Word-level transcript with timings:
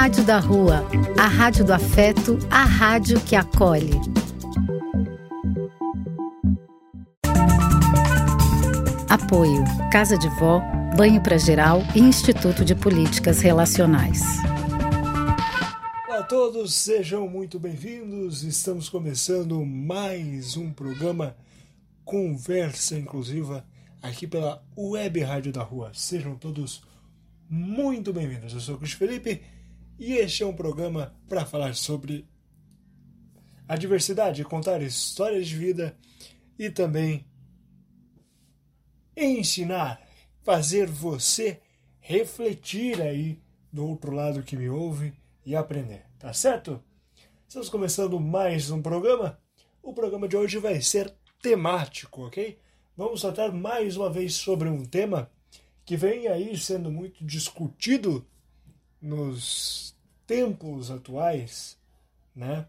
Rádio 0.00 0.24
da 0.24 0.38
Rua, 0.38 0.82
a 1.18 1.26
rádio 1.26 1.62
do 1.62 1.74
afeto, 1.74 2.38
a 2.50 2.64
rádio 2.64 3.20
que 3.20 3.36
acolhe. 3.36 3.90
Apoio: 9.10 9.62
Casa 9.92 10.16
de 10.16 10.26
Vó, 10.38 10.62
Banho 10.96 11.22
para 11.22 11.36
Geral 11.36 11.82
e 11.94 12.00
Instituto 12.00 12.64
de 12.64 12.74
Políticas 12.74 13.42
Relacionais. 13.42 14.22
Olá 16.08 16.20
a 16.20 16.22
todos, 16.22 16.72
sejam 16.72 17.28
muito 17.28 17.58
bem-vindos. 17.58 18.42
Estamos 18.42 18.88
começando 18.88 19.62
mais 19.66 20.56
um 20.56 20.72
programa 20.72 21.36
Conversa 22.06 22.98
Inclusiva 22.98 23.66
aqui 24.00 24.26
pela 24.26 24.64
Web 24.74 25.20
Rádio 25.20 25.52
da 25.52 25.62
Rua. 25.62 25.90
Sejam 25.92 26.36
todos 26.36 26.82
muito 27.50 28.14
bem-vindos. 28.14 28.54
Eu 28.54 28.60
sou 28.60 28.76
o 28.76 28.78
Cris 28.78 28.94
Felipe 28.94 29.59
e 30.00 30.14
este 30.14 30.42
é 30.42 30.46
um 30.46 30.54
programa 30.54 31.14
para 31.28 31.44
falar 31.44 31.74
sobre 31.74 32.26
a 33.68 33.76
diversidade, 33.76 34.42
contar 34.42 34.80
histórias 34.80 35.46
de 35.46 35.54
vida 35.54 35.94
e 36.58 36.70
também 36.70 37.26
ensinar, 39.14 40.00
fazer 40.42 40.86
você 40.86 41.60
refletir 41.98 43.02
aí 43.02 43.42
do 43.70 43.86
outro 43.86 44.10
lado 44.12 44.42
que 44.42 44.56
me 44.56 44.70
ouve 44.70 45.12
e 45.44 45.54
aprender, 45.54 46.06
tá 46.18 46.32
certo? 46.32 46.82
Estamos 47.46 47.68
começando 47.68 48.18
mais 48.18 48.70
um 48.70 48.80
programa. 48.80 49.38
O 49.82 49.92
programa 49.92 50.26
de 50.26 50.34
hoje 50.34 50.56
vai 50.56 50.80
ser 50.80 51.14
temático, 51.42 52.22
ok? 52.22 52.58
Vamos 52.96 53.20
tratar 53.20 53.52
mais 53.52 53.98
uma 53.98 54.08
vez 54.08 54.32
sobre 54.32 54.66
um 54.66 54.82
tema 54.82 55.30
que 55.84 55.94
vem 55.94 56.26
aí 56.26 56.56
sendo 56.56 56.90
muito 56.90 57.22
discutido 57.22 58.26
nos 59.00 59.94
tempos 60.26 60.90
atuais, 60.90 61.78
né? 62.34 62.66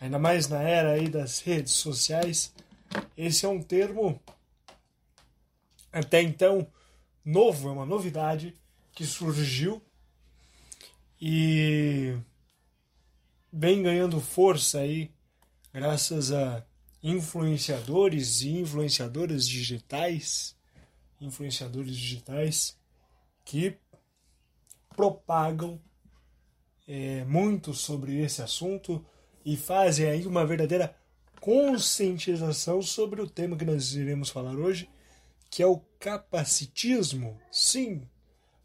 Ainda 0.00 0.18
mais 0.18 0.48
na 0.48 0.62
era 0.62 0.92
aí 0.92 1.08
das 1.08 1.40
redes 1.40 1.72
sociais. 1.72 2.52
Esse 3.16 3.46
é 3.46 3.48
um 3.48 3.62
termo 3.62 4.20
até 5.92 6.22
então 6.22 6.66
novo, 7.24 7.68
é 7.68 7.72
uma 7.72 7.86
novidade 7.86 8.54
que 8.92 9.04
surgiu 9.04 9.82
e 11.20 12.16
vem 13.52 13.82
ganhando 13.82 14.20
força 14.20 14.80
aí 14.80 15.10
graças 15.72 16.32
a 16.32 16.64
influenciadores 17.02 18.42
e 18.42 18.58
influenciadoras 18.58 19.48
digitais, 19.48 20.56
influenciadores 21.20 21.96
digitais 21.96 22.76
que 23.44 23.76
propagam 25.00 25.80
é, 26.86 27.24
muito 27.24 27.72
sobre 27.72 28.20
esse 28.20 28.42
assunto 28.42 29.02
e 29.42 29.56
fazem 29.56 30.04
aí 30.04 30.26
uma 30.26 30.44
verdadeira 30.44 30.94
conscientização 31.40 32.82
sobre 32.82 33.22
o 33.22 33.26
tema 33.26 33.56
que 33.56 33.64
nós 33.64 33.94
iremos 33.94 34.28
falar 34.28 34.54
hoje, 34.54 34.90
que 35.48 35.62
é 35.62 35.66
o 35.66 35.80
capacitismo. 35.98 37.40
Sim, 37.50 38.06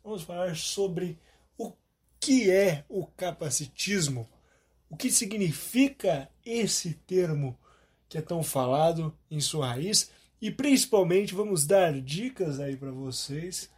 vamos 0.03 0.23
falar 0.23 0.57
sobre 0.57 1.17
o 1.57 1.71
que 2.19 2.51
é 2.51 2.83
o 2.89 3.05
capacitismo, 3.05 4.29
o 4.89 4.97
que 4.97 5.09
significa 5.09 6.29
esse 6.45 6.95
termo 7.07 7.57
que 8.09 8.17
é 8.17 8.21
tão 8.21 8.43
falado 8.43 9.17
em 9.31 9.39
sua 9.39 9.69
raiz 9.69 10.11
e 10.41 10.51
principalmente 10.51 11.33
vamos 11.33 11.65
dar 11.65 11.93
dicas 12.01 12.59
aí 12.59 12.75
para 12.75 12.91
vocês 12.91 13.73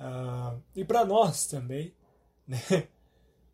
uh, 0.00 0.60
e 0.74 0.84
para 0.84 1.04
nós 1.04 1.46
também, 1.46 1.94
né? 2.46 2.88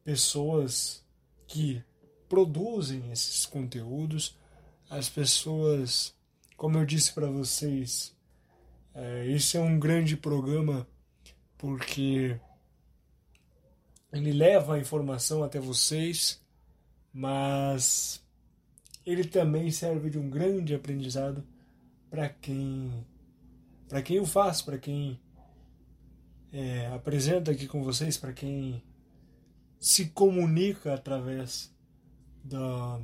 pessoas 0.04 1.04
que 1.46 1.82
produzem 2.28 3.10
esses 3.12 3.46
conteúdos, 3.46 4.36
as 4.88 5.08
pessoas, 5.08 6.14
como 6.56 6.78
eu 6.78 6.84
disse 6.84 7.12
para 7.12 7.30
vocês, 7.30 8.16
é, 8.94 9.26
esse 9.26 9.56
é 9.56 9.60
um 9.60 9.78
grande 9.78 10.16
programa 10.16 10.86
porque 11.56 12.38
ele 14.12 14.32
leva 14.32 14.74
a 14.74 14.78
informação 14.78 15.42
até 15.42 15.58
vocês, 15.58 16.42
mas 17.12 18.22
ele 19.06 19.24
também 19.24 19.70
serve 19.70 20.10
de 20.10 20.18
um 20.18 20.28
grande 20.28 20.74
aprendizado 20.74 21.46
para 22.10 22.28
quem 22.28 23.06
para 23.88 24.02
quem 24.02 24.20
o 24.20 24.26
faz, 24.26 24.62
para 24.62 24.78
quem 24.78 25.20
é, 26.52 26.86
apresenta 26.88 27.50
aqui 27.50 27.66
com 27.66 27.82
vocês, 27.82 28.16
para 28.16 28.32
quem 28.32 28.82
se 29.80 30.06
comunica 30.06 30.94
através 30.94 31.74
da, 32.44 33.00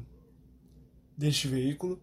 deste 1.17 1.49
veículo 1.49 2.01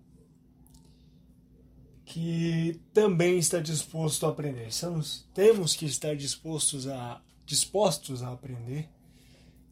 que 2.06 2.80
também 2.94 3.38
está 3.40 3.60
disposto 3.60 4.26
a 4.26 4.30
aprender. 4.30 4.72
Somos, 4.72 5.28
temos 5.34 5.76
que 5.76 5.86
estar 5.86 6.16
dispostos 6.16 6.88
a, 6.88 7.22
dispostos 7.46 8.22
a 8.22 8.32
aprender 8.32 8.90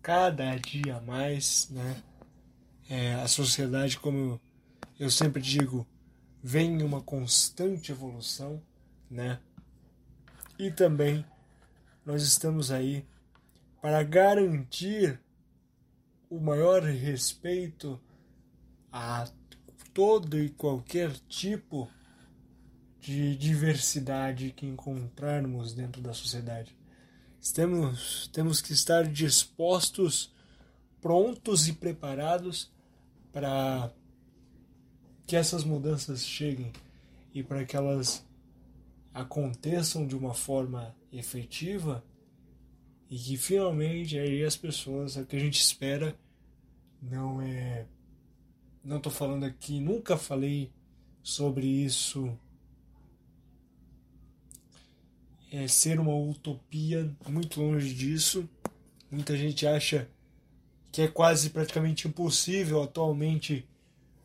cada 0.01 0.55
dia 0.57 0.99
mais, 1.01 1.69
né? 1.69 2.03
É, 2.89 3.13
a 3.15 3.27
sociedade, 3.27 3.97
como 3.97 4.41
eu 4.99 5.09
sempre 5.09 5.41
digo, 5.41 5.87
vem 6.43 6.81
em 6.81 6.83
uma 6.83 7.01
constante 7.01 7.91
evolução, 7.91 8.61
né? 9.09 9.39
E 10.59 10.69
também 10.69 11.25
nós 12.05 12.23
estamos 12.23 12.71
aí 12.71 13.05
para 13.81 14.03
garantir 14.03 15.19
o 16.29 16.39
maior 16.39 16.81
respeito 16.81 17.99
a 18.91 19.27
todo 19.93 20.39
e 20.39 20.49
qualquer 20.49 21.11
tipo 21.27 21.89
de 22.99 23.35
diversidade 23.35 24.51
que 24.51 24.65
encontrarmos 24.65 25.73
dentro 25.73 26.01
da 26.01 26.13
sociedade. 26.13 26.75
Temos, 27.53 28.29
temos 28.31 28.61
que 28.61 28.71
estar 28.71 29.05
dispostos, 29.05 30.33
prontos 31.01 31.67
e 31.67 31.73
preparados 31.73 32.71
para 33.31 33.91
que 35.27 35.35
essas 35.35 35.63
mudanças 35.63 36.25
cheguem 36.25 36.71
e 37.33 37.43
para 37.43 37.65
que 37.65 37.75
elas 37.75 38.25
aconteçam 39.13 40.07
de 40.07 40.15
uma 40.15 40.33
forma 40.33 40.95
efetiva 41.11 42.03
e 43.09 43.17
que 43.17 43.37
finalmente 43.37 44.17
aí 44.17 44.43
as 44.43 44.57
pessoas, 44.57 45.15
o 45.15 45.25
que 45.25 45.35
a 45.35 45.39
gente 45.39 45.61
espera 45.61 46.17
não 47.01 47.41
é 47.41 47.85
não 48.83 48.97
estou 48.97 49.11
falando 49.11 49.45
aqui, 49.45 49.79
nunca 49.79 50.17
falei 50.17 50.69
sobre 51.21 51.65
isso 51.65 52.37
é, 55.53 55.67
ser 55.67 55.99
uma 55.99 56.15
utopia, 56.15 57.09
muito 57.29 57.61
longe 57.61 57.93
disso. 57.93 58.49
Muita 59.11 59.37
gente 59.37 59.67
acha 59.67 60.09
que 60.91 61.03
é 61.03 61.07
quase 61.07 61.51
praticamente 61.51 62.07
impossível 62.07 62.81
atualmente 62.81 63.65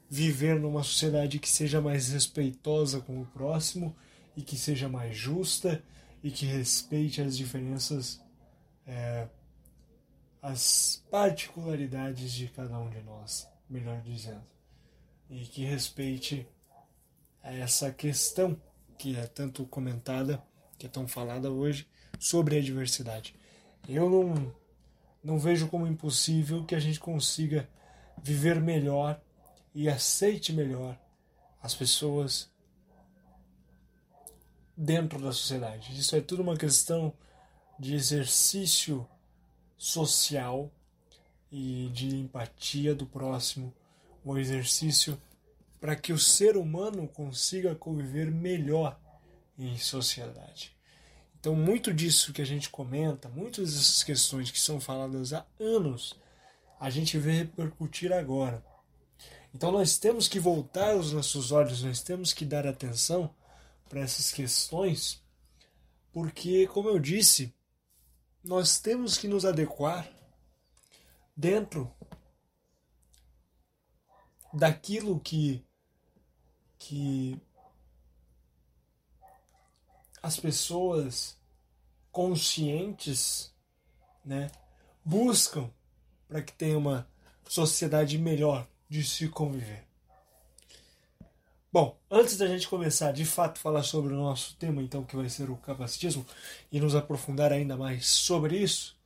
viver 0.08 0.58
numa 0.58 0.82
sociedade 0.82 1.38
que 1.38 1.48
seja 1.48 1.82
mais 1.82 2.08
respeitosa 2.08 3.00
com 3.00 3.20
o 3.20 3.26
próximo 3.26 3.94
e 4.38 4.42
que 4.42 4.56
seja 4.56 4.88
mais 4.88 5.16
justa 5.16 5.82
e 6.22 6.30
que 6.30 6.46
respeite 6.46 7.20
as 7.20 7.36
diferenças, 7.36 8.20
é, 8.86 9.26
as 10.40 11.04
particularidades 11.10 12.32
de 12.32 12.46
cada 12.46 12.78
um 12.78 12.88
de 12.88 13.00
nós, 13.00 13.48
melhor 13.68 14.00
dizendo, 14.00 14.44
e 15.28 15.40
que 15.40 15.64
respeite 15.64 16.46
essa 17.42 17.90
questão 17.90 18.56
que 18.96 19.16
é 19.16 19.26
tanto 19.26 19.66
comentada 19.66 20.40
que 20.78 20.86
é 20.86 20.88
tão 20.88 21.08
falada 21.08 21.50
hoje 21.50 21.88
sobre 22.20 22.58
a 22.58 22.62
diversidade. 22.62 23.34
Eu 23.88 24.08
não, 24.08 24.54
não 25.20 25.38
vejo 25.40 25.66
como 25.66 25.84
impossível 25.84 26.64
que 26.64 26.76
a 26.76 26.80
gente 26.80 27.00
consiga 27.00 27.68
viver 28.22 28.60
melhor 28.60 29.20
e 29.74 29.88
aceite 29.88 30.52
melhor 30.52 30.96
as 31.60 31.74
pessoas 31.74 32.48
dentro 34.78 35.18
da 35.18 35.32
sociedade. 35.32 35.98
Isso 35.98 36.14
é 36.14 36.20
tudo 36.20 36.40
uma 36.40 36.56
questão 36.56 37.12
de 37.76 37.94
exercício 37.94 39.04
social 39.76 40.70
e 41.50 41.90
de 41.92 42.14
empatia 42.14 42.94
do 42.94 43.04
próximo, 43.04 43.74
um 44.24 44.38
exercício 44.38 45.20
para 45.80 45.96
que 45.96 46.12
o 46.12 46.18
ser 46.18 46.56
humano 46.56 47.08
consiga 47.08 47.74
conviver 47.74 48.30
melhor 48.30 48.98
em 49.58 49.76
sociedade. 49.76 50.76
Então, 51.40 51.56
muito 51.56 51.92
disso 51.92 52.32
que 52.32 52.42
a 52.42 52.46
gente 52.46 52.70
comenta, 52.70 53.28
muitas 53.28 53.74
dessas 53.74 54.04
questões 54.04 54.50
que 54.50 54.60
são 54.60 54.80
faladas 54.80 55.32
há 55.32 55.44
anos, 55.58 56.16
a 56.78 56.88
gente 56.90 57.18
vê 57.18 57.32
repercutir 57.32 58.12
agora. 58.12 58.64
Então, 59.52 59.72
nós 59.72 59.98
temos 59.98 60.28
que 60.28 60.38
voltar 60.38 60.94
os 60.94 61.12
nossos 61.12 61.50
olhos, 61.50 61.82
nós 61.82 62.00
temos 62.02 62.32
que 62.32 62.44
dar 62.44 62.66
atenção 62.66 63.32
para 63.88 64.00
essas 64.00 64.30
questões, 64.32 65.22
porque, 66.12 66.66
como 66.68 66.88
eu 66.88 66.98
disse, 66.98 67.54
nós 68.42 68.78
temos 68.78 69.16
que 69.16 69.28
nos 69.28 69.44
adequar 69.44 70.08
dentro 71.36 71.92
daquilo 74.52 75.20
que 75.20 75.64
que 76.78 77.40
as 80.22 80.38
pessoas 80.38 81.36
conscientes, 82.12 83.52
né, 84.24 84.50
buscam 85.04 85.70
para 86.28 86.42
que 86.42 86.52
tenha 86.52 86.78
uma 86.78 87.08
sociedade 87.48 88.18
melhor 88.18 88.68
de 88.88 89.02
se 89.02 89.28
conviver. 89.28 89.87
Bom, 91.80 91.96
antes 92.10 92.36
da 92.36 92.48
gente 92.48 92.66
começar 92.66 93.12
de 93.12 93.24
fato 93.24 93.60
falar 93.60 93.84
sobre 93.84 94.12
o 94.12 94.16
nosso 94.16 94.56
tema, 94.56 94.82
então, 94.82 95.04
que 95.04 95.14
vai 95.14 95.28
ser 95.28 95.48
o 95.48 95.56
capacitismo, 95.56 96.26
e 96.72 96.80
nos 96.80 96.96
aprofundar 96.96 97.52
ainda 97.52 97.76
mais 97.76 98.04
sobre 98.04 98.56
isso, 98.56 98.98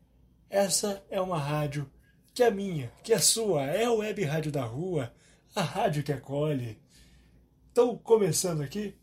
essa 0.49 1.03
é 1.09 1.19
uma 1.19 1.37
rádio 1.37 1.89
que 2.33 2.43
é 2.43 2.51
minha, 2.51 2.91
que 3.03 3.13
é 3.13 3.19
sua, 3.19 3.63
é 3.63 3.85
a 3.85 3.91
Web 3.91 4.23
Rádio 4.23 4.51
da 4.51 4.63
Rua, 4.63 5.13
a 5.55 5.61
rádio 5.61 6.03
que 6.03 6.11
acolhe. 6.11 6.79
Então, 7.71 7.97
começando 7.97 8.61
aqui, 8.61 8.95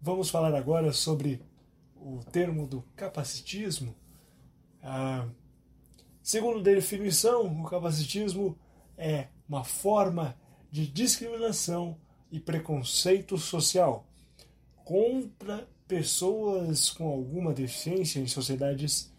vamos 0.00 0.30
falar 0.30 0.54
agora 0.54 0.92
sobre 0.92 1.42
o 1.96 2.20
termo 2.30 2.66
do 2.66 2.82
capacitismo. 2.94 3.94
Ah, 4.82 5.26
segundo 6.22 6.62
definição, 6.62 7.46
o 7.46 7.64
capacitismo 7.64 8.56
é 8.96 9.28
uma 9.48 9.64
forma 9.64 10.36
de 10.70 10.86
discriminação 10.86 11.98
e 12.30 12.38
preconceito 12.38 13.36
social 13.36 14.06
contra 14.84 15.68
pessoas 15.88 16.90
com 16.90 17.08
alguma 17.08 17.52
deficiência 17.52 18.20
em 18.20 18.26
sociedades 18.26 19.12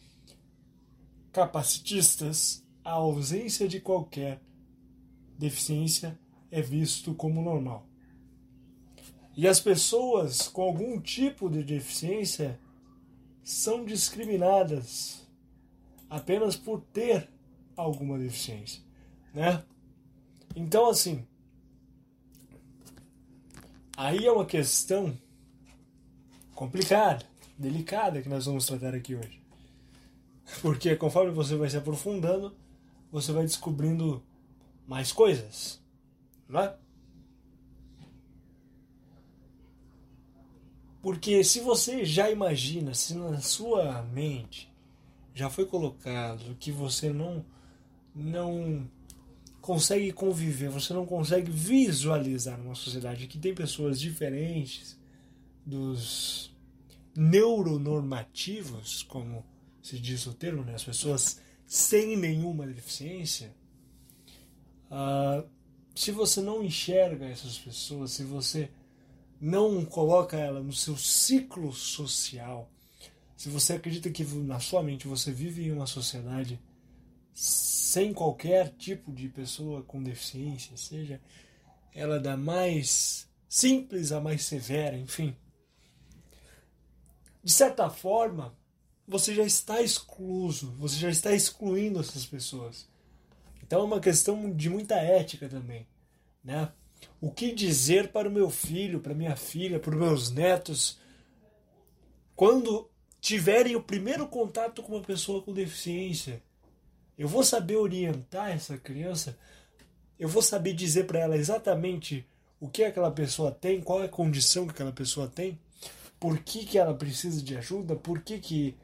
capacitistas. 1.38 2.66
A 2.84 2.94
ausência 2.94 3.68
de 3.68 3.80
qualquer 3.80 4.42
deficiência 5.38 6.20
é 6.50 6.64
visto 6.64 7.14
como 7.14 7.44
normal. 7.44 7.86
E 9.36 9.48
as 9.48 9.60
pessoas 9.60 10.48
com 10.48 10.64
algum 10.64 11.00
tipo 11.00 11.48
de 11.48 11.64
deficiência 11.64 12.60
são 13.44 13.86
discriminadas 13.86 15.28
apenas 16.10 16.56
por 16.56 16.82
ter 16.82 17.30
alguma 17.76 18.18
deficiência, 18.18 18.82
né? 19.32 19.64
Então 20.56 20.90
assim, 20.90 21.24
aí 23.96 24.26
é 24.26 24.32
uma 24.32 24.46
questão 24.46 25.16
complicada, 26.56 27.24
delicada 27.56 28.24
que 28.24 28.30
nós 28.30 28.46
vamos 28.46 28.66
tratar 28.66 28.96
aqui 28.96 29.14
hoje. 29.14 29.47
Porque 30.62 30.96
conforme 30.96 31.32
você 31.32 31.56
vai 31.56 31.70
se 31.70 31.78
aprofundando, 31.78 32.56
você 33.12 33.32
vai 33.32 33.44
descobrindo 33.44 34.24
mais 34.88 35.12
coisas, 35.12 35.82
não 36.48 36.62
é? 36.62 36.76
Porque 41.02 41.44
se 41.44 41.60
você 41.60 42.04
já 42.04 42.30
imagina, 42.30 42.94
se 42.94 43.14
na 43.14 43.40
sua 43.40 44.02
mente 44.04 44.74
já 45.34 45.50
foi 45.50 45.66
colocado 45.66 46.56
que 46.60 46.72
você 46.72 47.12
não 47.14 47.46
não 48.14 48.90
consegue 49.62 50.12
conviver, 50.12 50.70
você 50.70 50.94
não 50.94 51.06
consegue 51.06 51.52
visualizar 51.52 52.60
uma 52.60 52.74
sociedade 52.74 53.28
que 53.28 53.38
tem 53.38 53.54
pessoas 53.54 54.00
diferentes 54.00 55.00
dos 55.66 56.56
neuronormativos, 57.16 59.04
como 59.04 59.46
se 59.88 59.98
diz 59.98 60.28
o 60.28 60.34
termo, 60.34 60.66
né? 60.66 60.76
as 60.76 60.84
pessoas 60.84 61.40
sem 61.66 62.18
nenhuma 62.18 62.68
deficiência, 62.68 63.56
uh, 64.92 65.48
se 65.96 66.12
você 66.12 66.42
não 66.42 66.62
enxerga 66.62 67.26
essas 67.26 67.58
pessoas, 67.58 68.12
se 68.12 68.24
você 68.24 68.70
não 69.40 69.86
coloca 69.86 70.36
ela 70.36 70.62
no 70.62 70.74
seu 70.74 70.98
ciclo 70.98 71.72
social, 71.72 72.70
se 73.38 73.48
você 73.48 73.74
acredita 73.74 74.10
que 74.10 74.26
na 74.26 74.60
sua 74.60 74.84
mente 74.84 75.08
você 75.08 75.32
vive 75.32 75.66
em 75.66 75.72
uma 75.72 75.88
sociedade 75.88 76.60
sem 77.34 78.14
qualquer 78.14 78.76
tipo 78.76 79.14
de 79.14 79.30
pessoa 79.30 79.84
com 79.84 80.04
deficiência, 80.04 80.76
seja 80.76 81.22
ela 81.94 82.20
da 82.20 82.36
mais 82.36 83.30
simples 83.48 84.12
a 84.12 84.20
mais 84.20 84.44
severa, 84.44 84.98
enfim. 84.98 85.34
De 87.42 87.54
certa 87.54 87.90
forma, 87.90 88.54
você 89.08 89.34
já 89.34 89.44
está 89.44 89.82
excluso, 89.82 90.72
você 90.78 90.98
já 90.98 91.10
está 91.10 91.34
excluindo 91.34 92.00
essas 92.00 92.26
pessoas. 92.26 92.88
Então 93.64 93.80
é 93.82 93.84
uma 93.84 94.00
questão 94.00 94.52
de 94.54 94.70
muita 94.70 94.96
ética 94.96 95.48
também, 95.48 95.88
né? 96.44 96.72
O 97.22 97.32
que 97.32 97.54
dizer 97.54 98.10
para 98.10 98.28
o 98.28 98.32
meu 98.32 98.50
filho, 98.50 99.00
para 99.00 99.14
minha 99.14 99.36
filha, 99.36 99.80
para 99.80 99.92
os 99.92 99.98
meus 99.98 100.32
netos, 100.32 101.00
quando 102.36 102.90
tiverem 103.22 103.76
o 103.76 103.82
primeiro 103.82 104.28
contato 104.28 104.84
com 104.84 104.96
uma 104.96 105.04
pessoa 105.04 105.42
com 105.42 105.54
deficiência? 105.54 106.42
Eu 107.18 107.28
vou 107.28 107.44
saber 107.44 107.78
orientar 107.78 108.52
essa 108.52 108.78
criança? 108.78 109.38
Eu 110.20 110.28
vou 110.28 110.42
saber 110.42 110.74
dizer 110.74 111.06
para 111.06 111.20
ela 111.20 111.38
exatamente 111.38 112.28
o 112.60 112.68
que 112.68 112.84
aquela 112.84 113.12
pessoa 113.12 113.52
tem, 113.52 113.82
qual 113.82 114.02
é 114.02 114.06
a 114.06 114.10
condição 114.10 114.66
que 114.66 114.72
aquela 114.72 114.92
pessoa 114.92 115.28
tem, 115.28 115.60
por 116.20 116.40
que, 116.40 116.66
que 116.66 116.78
ela 116.78 116.94
precisa 116.94 117.42
de 117.42 117.56
ajuda, 117.56 117.96
por 117.96 118.22
que, 118.22 118.40
que 118.40 118.76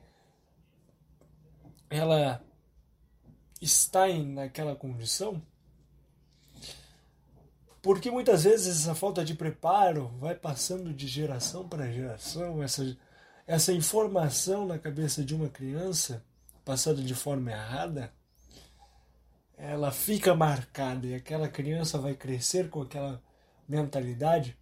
ela 1.93 2.43
está 3.62 4.09
em, 4.09 4.25
naquela 4.25 4.75
condição? 4.75 5.39
Porque 7.83 8.09
muitas 8.09 8.45
vezes 8.45 8.81
essa 8.81 8.95
falta 8.95 9.23
de 9.23 9.35
preparo 9.35 10.07
vai 10.19 10.33
passando 10.33 10.91
de 10.91 11.07
geração 11.07 11.69
para 11.69 11.91
geração, 11.91 12.63
essa, 12.63 12.97
essa 13.45 13.71
informação 13.71 14.65
na 14.65 14.79
cabeça 14.79 15.23
de 15.23 15.35
uma 15.35 15.50
criança, 15.50 16.23
passada 16.65 17.00
de 17.00 17.13
forma 17.13 17.51
errada, 17.51 18.12
ela 19.55 19.91
fica 19.91 20.33
marcada 20.33 21.05
e 21.05 21.13
aquela 21.13 21.47
criança 21.47 22.00
vai 22.00 22.15
crescer 22.15 22.69
com 22.69 22.81
aquela 22.81 23.21
mentalidade. 23.69 24.57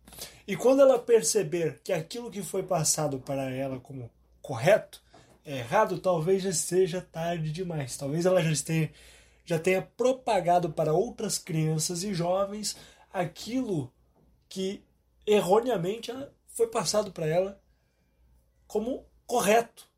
E 0.46 0.58
quando 0.58 0.82
ela 0.82 1.00
perceber 1.00 1.80
que 1.82 1.94
aquilo 1.94 2.30
que 2.30 2.44
foi 2.44 2.64
passado 2.64 3.20
para 3.20 3.50
ela 3.52 3.80
como 3.80 4.12
correto 4.42 5.02
errado, 5.46 6.00
talvez 6.00 6.44
já 6.44 6.52
seja 6.52 7.02
tarde 7.02 7.52
demais. 7.52 7.98
Talvez 7.98 8.26
ela 8.26 8.42
já 8.42 8.64
tenha, 8.64 8.92
já 9.46 9.60
tenha 9.60 9.82
propagado 9.82 10.72
para 10.72 10.94
outras 10.94 11.38
crianças 11.38 12.04
e 12.04 12.14
jovens 12.14 12.76
aquilo 13.12 13.92
que 14.48 14.84
erroneamente 15.26 16.12
foi 16.48 16.68
passado 16.68 17.12
para 17.12 17.26
ela 17.26 17.62
como 18.68 19.06
correto 19.26 19.90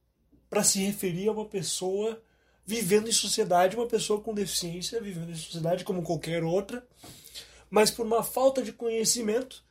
para 0.49 0.63
se 0.63 0.79
referir 0.79 1.27
a 1.27 1.31
uma 1.31 1.45
pessoa 1.45 2.21
vivendo 2.65 3.09
em 3.09 3.11
sociedade, 3.11 3.75
uma 3.75 3.87
pessoa 3.87 4.21
com 4.21 4.33
deficiência 4.33 5.01
vivendo 5.01 5.31
em 5.31 5.35
sociedade 5.35 5.83
como 5.83 6.03
qualquer 6.03 6.43
outra, 6.43 6.87
mas 7.69 7.91
por 7.91 8.05
uma 8.05 8.23
falta 8.23 8.61
de 8.61 8.71
conhecimento, 8.71 9.63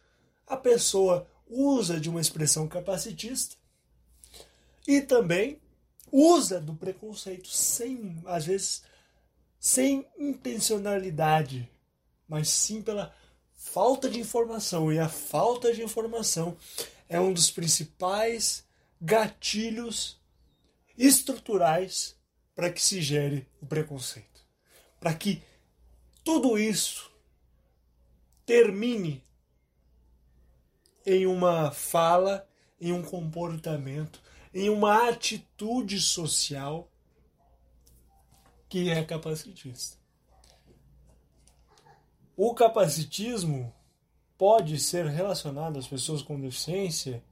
a 0.47 0.57
pessoa 0.57 1.27
usa 1.49 2.01
de 2.01 2.11
uma 2.11 2.21
expressão 2.21 2.67
capacitista 2.67 3.57
e 4.87 5.01
também 5.01 5.61
usa 6.11 6.61
do 6.61 6.75
preconceito 6.75 7.49
sem, 7.49 8.21
às 8.27 8.47
vezes, 8.47 8.83
sem 9.59 10.07
intencionalidade, 10.19 11.71
mas 12.29 12.49
sim 12.49 12.83
pela 12.83 13.15
falta 13.55 14.11
de 14.11 14.21
informação. 14.21 14.93
E 14.93 14.99
a 14.99 15.09
falta 15.09 15.73
de 15.73 15.83
informação 15.83 16.57
é 17.09 17.21
um 17.21 17.33
dos 17.33 17.51
principais 17.51 18.65
gatilhos 19.01 20.21
estruturais 20.97 22.17
para 22.55 22.71
que 22.71 22.83
se 22.83 23.01
gere 23.01 23.47
o 23.61 23.67
preconceito. 23.67 24.43
Para 25.01 25.15
que 25.15 25.43
tudo 26.23 26.59
isso 26.59 27.11
termine 28.45 29.25
em 31.05 31.27
uma 31.27 31.71
fala, 31.73 32.49
em 32.81 32.93
um 32.93 33.03
comportamento, 33.03 34.21
em 34.55 34.69
uma 34.69 35.09
atitude 35.09 36.01
social 36.01 36.89
que 38.69 38.91
é 38.91 39.05
capacitista. 39.05 39.97
O 42.37 42.55
capacitismo 42.55 43.73
pode 44.39 44.79
ser 44.79 45.07
relacionado 45.07 45.79
às 45.79 45.87
pessoas 45.87 46.23
com 46.23 46.41
deficiência, 46.41 47.23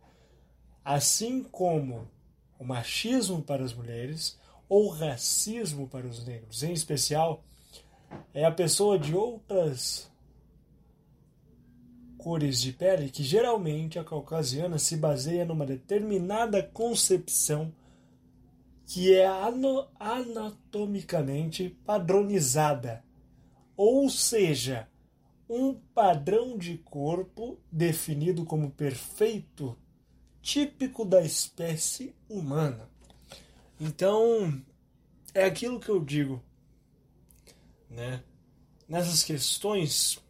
assim 0.84 1.42
como 1.42 2.08
o 2.58 2.64
machismo 2.64 3.42
para 3.42 3.64
as 3.64 3.72
mulheres 3.72 4.38
ou 4.68 4.88
racismo 4.90 5.88
para 5.88 6.06
os 6.06 6.24
negros. 6.24 6.62
Em 6.62 6.72
especial, 6.72 7.42
é 8.32 8.44
a 8.44 8.52
pessoa 8.52 8.98
de 8.98 9.14
outras 9.14 10.09
cores 12.20 12.60
de 12.60 12.72
pele 12.72 13.08
que 13.10 13.22
geralmente 13.22 13.98
a 13.98 14.04
caucasiana 14.04 14.78
se 14.78 14.96
baseia 14.96 15.44
numa 15.44 15.64
determinada 15.64 16.62
concepção 16.62 17.72
que 18.84 19.14
é 19.14 19.26
anatomicamente 19.98 21.70
padronizada, 21.86 23.02
ou 23.76 24.10
seja, 24.10 24.88
um 25.48 25.74
padrão 25.74 26.58
de 26.58 26.76
corpo 26.78 27.58
definido 27.72 28.44
como 28.44 28.70
perfeito, 28.70 29.78
típico 30.42 31.04
da 31.04 31.22
espécie 31.22 32.14
humana. 32.28 32.90
Então, 33.80 34.62
é 35.32 35.44
aquilo 35.44 35.80
que 35.80 35.88
eu 35.88 36.04
digo, 36.04 36.42
né? 37.88 38.22
Nessas 38.88 39.22
questões 39.22 40.20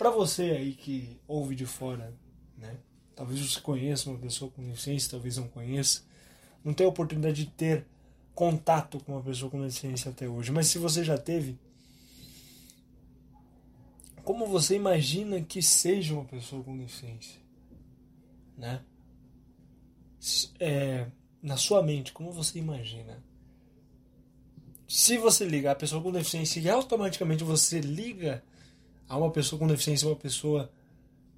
para 0.00 0.08
você 0.08 0.44
aí 0.44 0.72
que 0.72 1.20
ouve 1.28 1.54
de 1.54 1.66
fora, 1.66 2.16
né? 2.56 2.74
Talvez 3.14 3.38
você 3.38 3.60
conheça 3.60 4.08
uma 4.08 4.18
pessoa 4.18 4.50
com 4.50 4.64
deficiência, 4.64 5.10
talvez 5.10 5.36
não 5.36 5.46
conheça. 5.46 6.02
Não 6.64 6.72
tem 6.72 6.86
a 6.86 6.88
oportunidade 6.88 7.44
de 7.44 7.50
ter 7.50 7.84
contato 8.34 8.98
com 9.00 9.12
uma 9.12 9.22
pessoa 9.22 9.50
com 9.50 9.60
deficiência 9.60 10.10
até 10.10 10.26
hoje. 10.26 10.50
Mas 10.52 10.68
se 10.68 10.78
você 10.78 11.04
já 11.04 11.18
teve, 11.18 11.58
como 14.24 14.46
você 14.46 14.74
imagina 14.74 15.38
que 15.42 15.60
seja 15.60 16.14
uma 16.14 16.24
pessoa 16.24 16.64
com 16.64 16.78
deficiência? 16.78 17.38
Né? 18.56 18.82
É, 20.58 21.08
na 21.42 21.58
sua 21.58 21.82
mente, 21.82 22.10
como 22.14 22.32
você 22.32 22.58
imagina? 22.58 23.22
Se 24.88 25.18
você 25.18 25.44
liga 25.44 25.70
a 25.70 25.74
pessoa 25.74 26.02
com 26.02 26.10
deficiência 26.10 26.58
e 26.58 26.70
automaticamente 26.70 27.44
você 27.44 27.82
liga 27.82 28.42
a 29.10 29.16
uma 29.16 29.32
pessoa 29.32 29.58
com 29.58 29.66
deficiência 29.66 30.06
uma 30.06 30.14
pessoa 30.14 30.70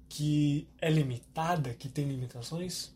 que 0.07 0.69
é 0.79 0.91
limitada, 0.91 1.73
que 1.73 1.89
tem 1.89 2.05
limitações, 2.05 2.93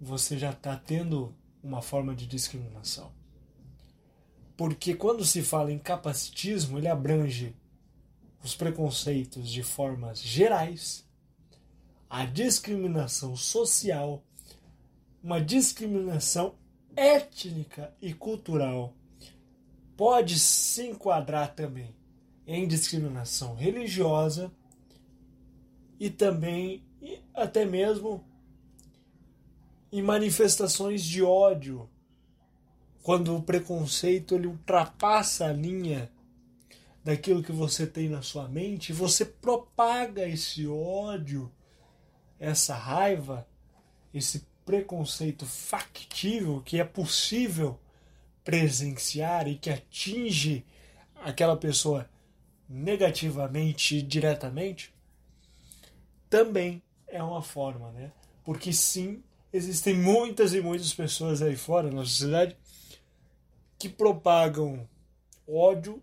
você 0.00 0.38
já 0.38 0.50
está 0.50 0.74
tendo 0.74 1.34
uma 1.62 1.82
forma 1.82 2.14
de 2.14 2.26
discriminação. 2.26 3.12
Porque 4.56 4.94
quando 4.94 5.26
se 5.26 5.42
fala 5.42 5.70
em 5.70 5.78
capacitismo, 5.78 6.78
ele 6.78 6.88
abrange 6.88 7.54
os 8.42 8.56
preconceitos 8.56 9.50
de 9.50 9.62
formas 9.62 10.20
gerais, 10.20 11.06
a 12.08 12.24
discriminação 12.24 13.36
social, 13.36 14.24
uma 15.22 15.38
discriminação 15.38 16.54
étnica 16.96 17.94
e 18.00 18.14
cultural. 18.14 18.94
Pode 19.98 20.38
se 20.38 20.86
enquadrar 20.86 21.54
também 21.54 21.97
em 22.48 22.66
discriminação 22.66 23.54
religiosa 23.54 24.50
e 26.00 26.08
também 26.08 26.82
até 27.34 27.66
mesmo 27.66 28.24
em 29.92 30.00
manifestações 30.00 31.04
de 31.04 31.22
ódio, 31.22 31.88
quando 33.02 33.36
o 33.36 33.42
preconceito 33.42 34.34
ele 34.34 34.46
ultrapassa 34.46 35.46
a 35.46 35.52
linha 35.52 36.10
daquilo 37.04 37.42
que 37.42 37.52
você 37.52 37.86
tem 37.86 38.08
na 38.08 38.22
sua 38.22 38.48
mente, 38.48 38.94
você 38.94 39.26
propaga 39.26 40.26
esse 40.26 40.66
ódio, 40.66 41.52
essa 42.40 42.74
raiva, 42.74 43.46
esse 44.12 44.46
preconceito 44.64 45.44
factível 45.44 46.62
que 46.62 46.80
é 46.80 46.84
possível 46.84 47.78
presenciar 48.42 49.46
e 49.48 49.56
que 49.56 49.68
atinge 49.68 50.64
aquela 51.14 51.56
pessoa 51.56 52.08
negativamente 52.68 54.02
diretamente, 54.02 54.92
também 56.28 56.82
é 57.06 57.22
uma 57.22 57.42
forma, 57.42 57.90
né? 57.92 58.12
Porque 58.44 58.72
sim, 58.72 59.22
existem 59.52 59.94
muitas 59.94 60.52
e 60.52 60.60
muitas 60.60 60.92
pessoas 60.92 61.40
aí 61.40 61.56
fora 61.56 61.90
na 61.90 62.04
sociedade 62.04 62.56
que 63.78 63.88
propagam 63.88 64.88
ódio 65.46 66.02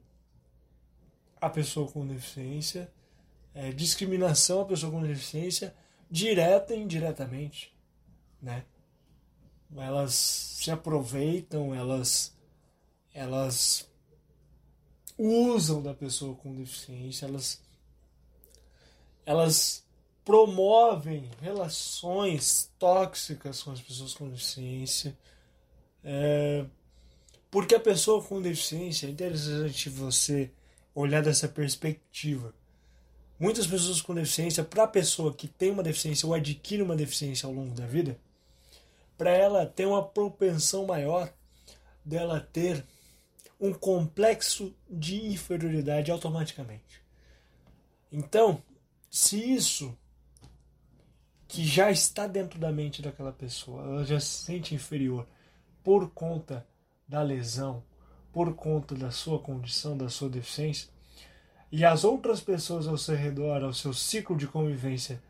à 1.39 1.50
pessoa 1.50 1.91
com 1.91 2.07
deficiência, 2.07 2.91
é, 3.53 3.72
discriminação 3.72 4.62
à 4.62 4.65
pessoa 4.65 4.91
com 4.91 5.01
deficiência, 5.03 5.75
direta 6.10 6.74
e 6.74 6.79
indiretamente, 6.79 7.75
né? 8.41 8.65
Elas 9.75 10.13
se 10.13 10.72
aproveitam, 10.72 11.75
elas 11.75 12.36
elas 13.13 13.89
usam 15.17 15.81
da 15.81 15.93
pessoa 15.93 16.36
com 16.36 16.53
deficiência, 16.53 17.25
elas, 17.25 17.62
elas 19.25 19.84
promovem 20.24 21.29
relações 21.41 22.72
tóxicas 22.79 23.62
com 23.62 23.72
as 23.72 23.81
pessoas 23.81 24.13
com 24.13 24.29
deficiência. 24.29 25.15
É, 26.03 26.65
porque 27.50 27.75
a 27.75 27.79
pessoa 27.79 28.22
com 28.22 28.41
deficiência, 28.41 29.07
é 29.07 29.10
interessante 29.10 29.89
você 29.89 30.51
olhar 30.93 31.22
dessa 31.22 31.48
perspectiva. 31.48 32.53
Muitas 33.39 33.67
pessoas 33.67 34.01
com 34.01 34.13
deficiência, 34.13 34.63
para 34.63 34.84
a 34.84 34.88
pessoa 34.88 35.34
que 35.34 35.48
tem 35.48 35.69
uma 35.69 35.84
deficiência 35.84 36.25
ou 36.25 36.34
adquire 36.34 36.81
uma 36.81 36.95
deficiência 36.95 37.48
ao 37.48 37.53
longo 37.53 37.75
da 37.75 37.86
vida, 37.86 38.17
para 39.17 39.29
ela 39.29 39.65
ter 39.65 39.86
uma 39.86 40.03
propensão 40.03 40.86
maior 40.86 41.31
dela 42.03 42.39
ter 42.39 42.84
um 43.60 43.74
complexo 43.74 44.76
de 44.90 45.26
inferioridade 45.28 46.12
automaticamente. 46.12 47.02
Então, 48.12 48.62
se 49.10 49.38
isso 49.38 49.98
que 51.48 51.66
já 51.66 51.92
está 51.92 52.28
dentro 52.28 52.60
da 52.60 52.72
mente 52.72 53.02
daquela 53.02 53.32
pessoa, 53.32 53.84
ela 53.84 54.04
já 54.04 54.20
se 54.20 54.44
sente 54.44 54.76
inferior 54.76 55.28
por 55.84 56.10
conta 56.12 56.66
da 57.08 57.22
lesão, 57.22 57.84
por 58.34 58.54
conta 58.56 58.96
da 58.96 59.12
sua 59.12 59.40
condição, 59.40 59.98
da 59.98 60.10
sua 60.10 60.30
deficiência, 60.30 60.90
e 61.72 61.86
as 61.86 62.04
outras 62.04 62.42
pessoas 62.42 62.88
ao 62.88 62.98
seu 62.98 63.16
redor, 63.16 63.64
ao 63.64 63.74
seu 63.74 63.94
ciclo 63.94 64.36
de 64.36 64.48
convivência, 64.48 65.22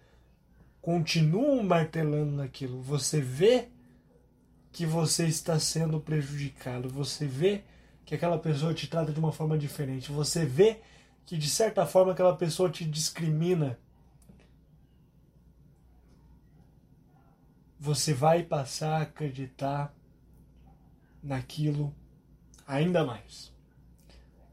continuam 0.82 1.64
martelando 1.64 2.32
naquilo, 2.32 2.82
você 2.82 3.20
vê 3.20 3.70
que 4.72 4.86
você 4.86 5.26
está 5.28 5.60
sendo 5.60 6.00
prejudicado, 6.00 6.90
você 6.90 7.26
vê 7.26 7.64
que 8.06 8.14
aquela 8.14 8.38
pessoa 8.38 8.74
te 8.74 8.88
trata 8.88 9.12
de 9.12 9.20
uma 9.20 9.32
forma 9.32 9.58
diferente. 9.58 10.12
Você 10.12 10.46
vê 10.46 10.80
que 11.26 11.38
de 11.38 11.50
certa 11.50 11.86
forma 11.86 12.12
aquela 12.12 12.36
pessoa 12.36 12.70
te 12.70 12.86
discrimina. 12.86 13.80
Você 17.80 18.14
vai 18.14 18.44
passar 18.44 19.00
a 19.00 19.02
acreditar 19.02 19.94
naquilo 21.22 21.94
ainda 22.68 23.04
mais. 23.04 23.52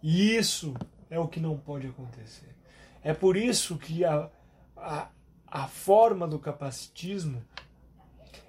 E 0.02 0.35
isso 0.35 0.75
é 1.11 1.18
o 1.18 1.28
que 1.28 1.38
não 1.38 1.59
pode 1.59 1.87
acontecer. 1.87 2.56
É 3.02 3.12
por 3.12 3.37
isso 3.37 3.76
que 3.76 4.04
a, 4.04 4.30
a, 4.76 5.11
a 5.47 5.68
forma 5.68 6.26
do 6.26 6.38
capacitismo 6.38 7.44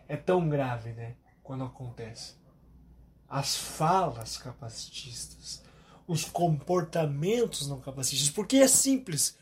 é 0.08 0.16
tão 0.16 0.48
grave, 0.48 0.94
né? 0.94 1.16
Quando 1.44 1.66
acontece 1.66 2.43
as 3.28 3.56
falas 3.56 4.38
capacitistas, 4.38 5.64
os 6.08 6.26
comportamentos 6.26 7.68
não 7.68 7.80
capacitistas, 7.80 8.34
porque 8.34 8.58
é 8.58 8.68
simples. 8.68 9.38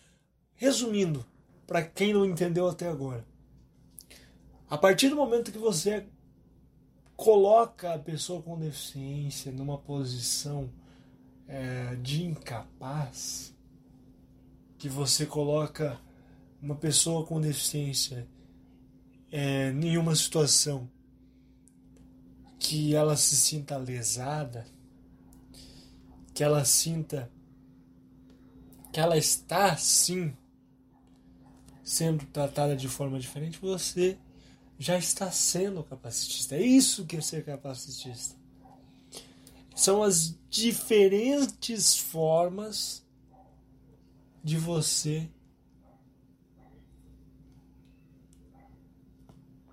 Resumindo, 0.56 1.26
para 1.66 1.82
quem 1.84 2.14
não 2.14 2.26
entendeu 2.26 2.68
até 2.68 2.88
agora, 2.88 3.26
a 4.70 4.78
partir 4.78 5.10
do 5.10 5.16
momento 5.16 5.52
que 5.52 5.58
você 5.58 6.06
coloca 7.16 7.94
a 7.94 8.00
pessoa 8.00 8.42
com 8.42 8.58
deficiência 8.58 9.52
numa 9.52 9.78
posição 9.78 10.72
é, 11.48 11.96
de 11.96 12.24
incapaz, 12.24 13.56
que 14.78 14.90
você 14.90 15.26
coloca 15.26 16.00
uma 16.62 16.76
pessoa 16.76 17.26
com 17.26 17.42
deficiência 17.42 18.28
é, 19.32 19.72
nenhuma 19.72 20.16
situação 20.16 20.90
que 22.62 22.94
ela 22.94 23.18
se 23.18 23.36
sinta 23.36 23.76
lesada, 23.76 24.68
que 26.32 26.44
ela 26.44 26.64
sinta 26.64 27.30
que 28.94 29.00
ela 29.00 29.18
está 29.18 29.76
sim 29.78 30.38
sendo 31.84 32.24
tratada 32.28 32.76
de 32.76 32.88
forma 32.88 33.20
diferente, 33.20 33.58
você 33.58 34.16
já 34.78 34.96
está 34.96 35.32
sendo 35.32 35.84
capacitista. 35.84 36.56
É 36.56 36.62
isso 36.62 37.06
que 37.06 37.18
é 37.18 37.22
ser 37.22 37.44
capacitista. 37.44 38.36
São 39.76 40.04
as 40.04 40.38
diferentes 40.48 41.98
formas 41.98 43.04
de 44.44 44.58
você 44.58 45.28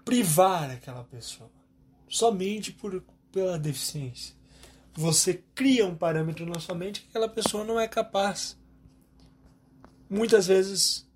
privar 0.07 0.71
aquela 0.71 1.05
pessoa 1.05 1.58
somente 2.09 2.73
por, 2.73 3.03
pela 3.31 3.59
deficiência. 3.59 4.35
Você 4.95 5.43
cria 5.55 5.87
um 5.87 5.95
parâmetro 5.95 6.45
na 6.45 6.59
sua 6.59 6.75
mente 6.75 7.03
que 7.03 7.09
aquela 7.09 7.29
pessoa 7.29 7.65
não 7.65 7.79
é 7.79 7.87
capaz. 7.87 8.59
Muitas 10.11 10.47
vezes 10.47 11.07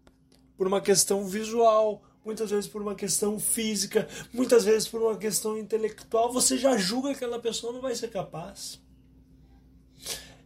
por 0.56 0.66
uma 0.66 0.80
questão 0.80 1.26
visual, 1.26 2.02
muitas 2.24 2.50
vezes 2.50 2.68
por 2.68 2.80
uma 2.80 2.94
questão 2.94 3.38
física, 3.40 4.08
muitas 4.32 4.64
vezes 4.64 4.86
por 4.86 5.02
uma 5.02 5.16
questão 5.16 5.58
intelectual, 5.58 6.32
você 6.32 6.56
já 6.56 6.76
julga 6.76 7.08
que 7.08 7.16
aquela 7.16 7.40
pessoa 7.40 7.72
não 7.72 7.80
vai 7.80 7.94
ser 7.94 8.08
capaz. 8.10 8.80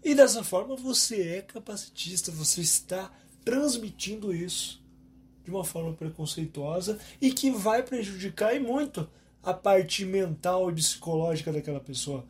E 0.02 0.14
dessa 0.14 0.42
forma 0.44 0.76
você 0.76 1.20
é 1.20 1.42
capacitista, 1.42 2.30
você 2.30 2.60
está 2.60 3.12
transmitindo 3.44 4.34
isso 4.34 4.82
de 5.44 5.50
uma 5.50 5.64
forma 5.64 5.92
preconceituosa 5.92 6.98
e 7.20 7.32
que 7.32 7.50
vai 7.50 7.82
prejudicar 7.82 8.54
e 8.54 8.60
muito 8.60 9.08
a 9.46 9.54
parte 9.54 10.04
mental 10.04 10.68
e 10.68 10.74
psicológica 10.74 11.52
daquela 11.52 11.78
pessoa. 11.78 12.26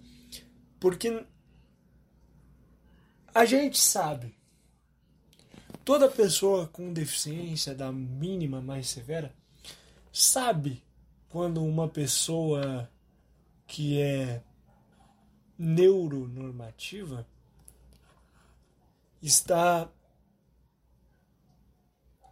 Porque 0.79 1.25
a 3.35 3.47
gente 3.47 3.79
sabe, 3.79 4.37
toda 5.83 6.11
pessoa 6.11 6.67
com 6.69 6.93
deficiência, 6.93 7.75
da 7.75 7.91
mínima 7.91 8.61
mais 8.61 8.89
severa, 8.89 9.35
sabe 10.13 10.85
quando 11.31 11.65
uma 11.65 11.89
pessoa 11.89 12.91
que 13.67 13.99
é 13.99 14.43
neuronormativa 15.59 17.27
está 19.23 19.91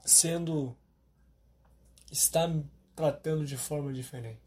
sendo 0.04 0.76
está 2.10 2.52
tratando 2.94 3.46
de 3.46 3.56
forma 3.56 3.90
diferente. 3.90 4.43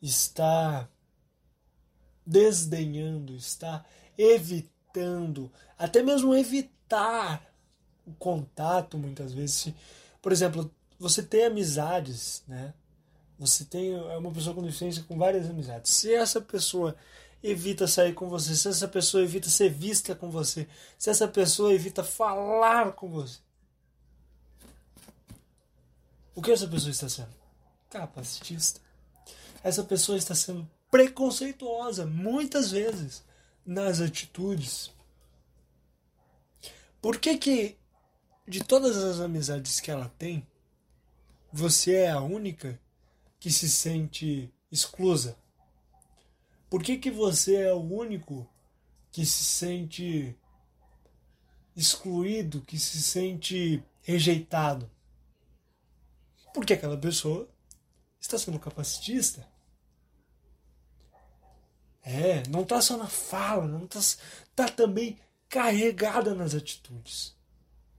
Está 0.00 0.88
desdenhando, 2.24 3.34
está 3.34 3.84
evitando, 4.16 5.50
até 5.78 6.02
mesmo 6.02 6.34
evitar 6.34 7.42
o 8.06 8.12
contato 8.12 8.98
muitas 8.98 9.32
vezes. 9.32 9.72
Por 10.20 10.32
exemplo, 10.32 10.70
você 10.98 11.22
tem 11.22 11.44
amizades, 11.44 12.42
né? 12.46 12.74
Você 13.38 13.64
tem 13.64 13.94
é 13.94 14.18
uma 14.18 14.32
pessoa 14.32 14.54
com 14.54 14.62
deficiência 14.62 15.04
com 15.04 15.16
várias 15.16 15.48
amizades. 15.48 15.92
Se 15.92 16.12
essa 16.12 16.40
pessoa 16.40 16.96
evita 17.42 17.86
sair 17.86 18.12
com 18.12 18.28
você, 18.28 18.54
se 18.56 18.68
essa 18.68 18.88
pessoa 18.88 19.22
evita 19.22 19.48
ser 19.48 19.70
vista 19.70 20.14
com 20.14 20.28
você, 20.28 20.68
se 20.98 21.08
essa 21.08 21.28
pessoa 21.28 21.72
evita 21.72 22.02
falar 22.02 22.92
com 22.92 23.08
você, 23.08 23.38
o 26.34 26.42
que 26.42 26.50
essa 26.50 26.66
pessoa 26.66 26.90
está 26.90 27.08
sendo? 27.08 27.34
Capacitista. 27.88 28.80
Essa 29.62 29.82
pessoa 29.82 30.16
está 30.16 30.34
sendo 30.34 30.68
preconceituosa 30.90 32.06
muitas 32.06 32.70
vezes 32.70 33.24
nas 33.64 34.00
atitudes. 34.00 34.90
Por 37.00 37.18
que 37.18 37.36
que 37.36 37.76
de 38.46 38.64
todas 38.64 38.96
as 38.96 39.20
amizades 39.20 39.78
que 39.78 39.90
ela 39.90 40.08
tem, 40.18 40.46
você 41.52 41.96
é 41.96 42.10
a 42.10 42.20
única 42.20 42.80
que 43.38 43.50
se 43.50 43.68
sente 43.68 44.52
exclusa? 44.70 45.36
Por 46.70 46.82
que, 46.82 46.98
que 46.98 47.10
você 47.10 47.62
é 47.62 47.72
o 47.72 47.80
único 47.80 48.48
que 49.10 49.24
se 49.24 49.44
sente 49.44 50.36
excluído, 51.74 52.60
que 52.62 52.78
se 52.78 53.02
sente 53.02 53.82
rejeitado? 54.02 54.90
Porque 56.52 56.74
aquela 56.74 56.96
pessoa 56.96 57.48
está 58.20 58.38
sendo 58.38 58.58
capacitista. 58.58 59.46
É, 62.10 62.42
não 62.48 62.62
está 62.62 62.80
só 62.80 62.96
na 62.96 63.06
fala, 63.06 63.66
não 63.66 63.84
está 63.84 64.00
tá 64.56 64.68
também 64.68 65.18
carregada 65.48 66.34
nas 66.34 66.54
atitudes. 66.54 67.36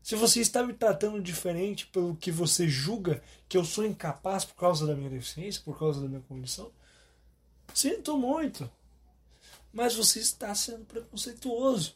Se 0.02 0.16
você 0.16 0.42
está 0.42 0.64
me 0.64 0.74
tratando 0.74 1.22
diferente 1.22 1.86
pelo 1.88 2.16
que 2.16 2.32
você 2.32 2.68
julga 2.68 3.22
que 3.48 3.56
eu 3.56 3.64
sou 3.64 3.86
incapaz 3.86 4.44
por 4.44 4.56
causa 4.56 4.88
da 4.88 4.96
minha 4.96 5.10
deficiência, 5.10 5.62
por 5.64 5.78
causa 5.78 6.02
da 6.02 6.08
minha 6.08 6.22
condição, 6.22 6.72
Sinto 7.74 8.18
muito. 8.18 8.70
Mas 9.72 9.96
você 9.96 10.20
está 10.20 10.54
sendo 10.56 10.86
preconceituoso. 10.86 11.96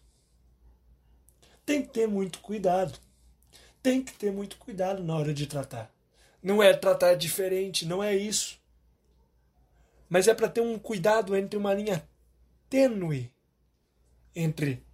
Tem 1.65 1.82
que 1.82 1.89
ter 1.89 2.08
muito 2.08 2.39
cuidado. 2.39 2.97
Tem 3.82 4.04
que 4.04 4.13
ter 4.13 4.32
muito 4.32 4.58
cuidado 4.58 5.04
na 5.04 5.15
hora 5.15 5.34
de 5.34 5.47
tratar. 5.47 5.91
Não 6.41 6.62
é 6.62 6.73
tratar 6.73 7.15
diferente, 7.15 7.86
não 7.86 8.04
é 8.04 8.15
isso. 8.15 8.60
Mas 10.13 10.28
é 10.28 10.36
para 10.36 10.47
ter 10.47 10.62
um 10.62 10.78
cuidado 10.78 11.36
entre 11.36 11.58
uma 11.58 11.73
linha 11.73 12.08
tênue 12.69 13.34
entre 14.36 14.86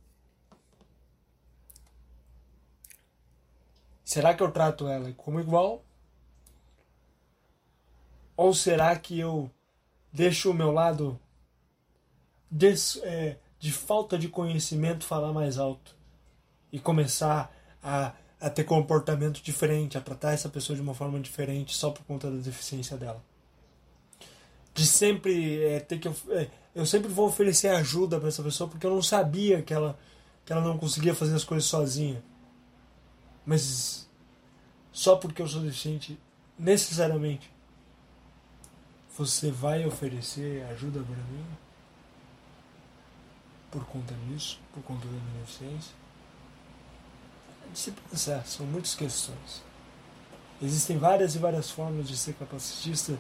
será 4.02 4.34
que 4.34 4.42
eu 4.42 4.50
trato 4.50 4.88
ela 4.88 5.12
como 5.12 5.42
igual? 5.42 5.84
Ou 8.38 8.54
será 8.54 8.98
que 8.98 9.20
eu 9.20 9.52
deixo 10.10 10.52
o 10.52 10.54
meu 10.54 10.72
lado 10.72 11.20
de, 12.50 12.74
é, 13.04 13.36
de 13.60 13.74
falta 13.74 14.18
de 14.18 14.30
conhecimento 14.30 15.04
falar 15.04 15.34
mais 15.34 15.58
alto 15.58 15.98
e 16.72 16.80
começar 16.80 17.54
a, 17.84 18.14
a 18.40 18.50
ter 18.50 18.64
comportamento 18.64 19.44
diferente, 19.44 19.98
a 19.98 20.02
tratar 20.02 20.32
essa 20.32 20.48
pessoa 20.48 20.78
de 20.78 20.82
uma 20.82 20.94
forma 20.94 21.20
diferente 21.20 21.76
só 21.76 21.92
por 21.92 22.06
conta 22.06 22.32
da 22.32 22.38
deficiência 22.38 22.96
dela. 22.96 23.22
De 24.80 24.88
sempre 24.88 25.62
é, 25.62 25.82
ter 25.82 26.00
que. 26.00 26.08
É, 26.08 26.50
eu 26.74 26.86
sempre 26.86 27.10
vou 27.10 27.28
oferecer 27.28 27.68
ajuda 27.68 28.18
para 28.18 28.30
essa 28.30 28.42
pessoa 28.42 28.70
porque 28.70 28.88
eu 28.88 28.92
não 28.92 29.02
sabia 29.02 29.62
que 29.62 29.74
ela, 29.74 30.00
que 30.46 30.54
ela 30.54 30.62
não 30.62 30.78
conseguia 30.78 31.14
fazer 31.14 31.36
as 31.36 31.44
coisas 31.44 31.68
sozinha. 31.68 32.24
Mas 33.46 34.10
só 34.94 35.18
porque 35.18 35.42
eu 35.42 35.48
sou 35.50 35.60
deficiente, 35.60 36.18
necessariamente, 36.58 37.52
você 39.18 39.52
vai 39.52 39.86
oferecer 39.86 40.64
ajuda 40.72 41.02
para 41.02 41.24
mim? 41.26 41.46
Por 43.70 43.84
conta 43.84 44.16
disso? 44.30 44.62
Por 44.74 44.82
conta 44.84 45.06
da 45.08 45.12
minha 45.12 45.42
deficiência? 45.42 45.92
De 47.74 47.78
se 47.78 47.92
pensar, 47.92 48.48
são 48.48 48.66
muitas 48.66 48.96
questões. 48.96 49.62
Existem 50.62 50.98
várias 50.98 51.36
e 51.36 51.38
várias 51.38 51.70
formas 51.70 52.08
de 52.08 52.16
ser 52.16 52.34
capacitista 52.36 53.20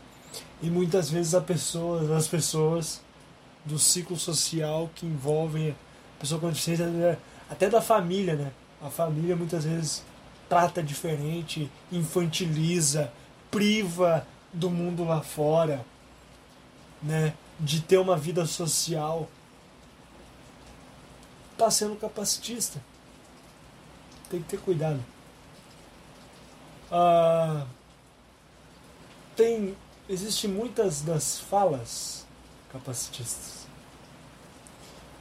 e 0.62 0.70
muitas 0.70 1.10
vezes 1.10 1.34
a 1.34 1.42
pessoa, 1.42 2.16
as 2.18 2.28
pessoas 2.28 3.02
do 3.66 3.78
ciclo 3.80 4.18
social 4.18 4.90
que 4.96 5.06
envolvem 5.06 5.72
a 5.72 6.20
pessoa 6.20 6.40
com 6.40 6.50
deficiência, 6.50 7.20
até 7.50 7.70
da 7.70 7.82
família, 7.82 8.36
né? 8.36 8.52
A 8.82 8.90
família 8.90 9.36
muitas 9.36 9.66
vezes 9.66 10.04
trata 10.48 10.82
diferente, 10.82 11.70
infantiliza, 11.92 13.12
priva 13.52 14.26
do 14.52 14.70
mundo 14.70 15.04
lá 15.04 15.22
fora, 15.22 15.86
né, 17.02 17.34
de 17.60 17.82
ter 17.82 17.98
uma 17.98 18.18
vida 18.18 18.46
social, 18.46 19.30
está 21.54 21.70
sendo 21.70 21.96
capacitista. 21.96 22.82
Tem 24.30 24.42
que 24.42 24.50
ter 24.50 24.60
cuidado. 24.60 25.04
Ah, 26.92 27.66
tem, 29.36 29.76
existe 30.10 30.48
muitas 30.48 31.02
das 31.02 31.40
falas 31.40 32.26
capacitistas. 32.74 33.68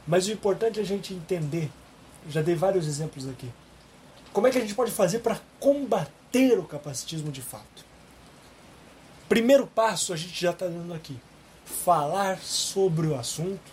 Mas 0.07 0.27
o 0.27 0.31
importante 0.31 0.79
é 0.79 0.81
a 0.81 0.85
gente 0.85 1.13
entender, 1.13 1.71
já 2.27 2.41
dei 2.41 2.55
vários 2.55 2.87
exemplos 2.87 3.27
aqui, 3.27 3.49
como 4.33 4.47
é 4.47 4.51
que 4.51 4.57
a 4.57 4.61
gente 4.61 4.73
pode 4.73 4.91
fazer 4.91 5.19
para 5.19 5.39
combater 5.59 6.57
o 6.57 6.63
capacitismo 6.63 7.31
de 7.31 7.41
fato. 7.41 7.85
Primeiro 9.27 9.67
passo 9.67 10.11
a 10.11 10.17
gente 10.17 10.41
já 10.41 10.51
está 10.51 10.65
dando 10.65 10.93
aqui. 10.93 11.15
Falar 11.63 12.39
sobre 12.39 13.05
o 13.05 13.15
assunto, 13.15 13.71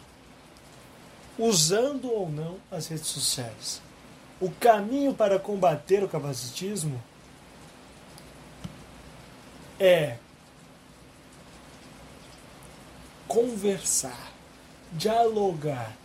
usando 1.39 2.13
ou 2.13 2.29
não 2.31 2.59
as 2.71 2.89
redes 2.89 3.07
sociais. 3.07 3.81
O 4.39 4.51
caminho 4.51 5.15
para 5.15 5.39
combater 5.39 6.05
o 6.05 6.09
capacitismo 6.09 7.03
é 9.81 10.19
conversar, 13.29 14.33
dialogar, 14.93 15.97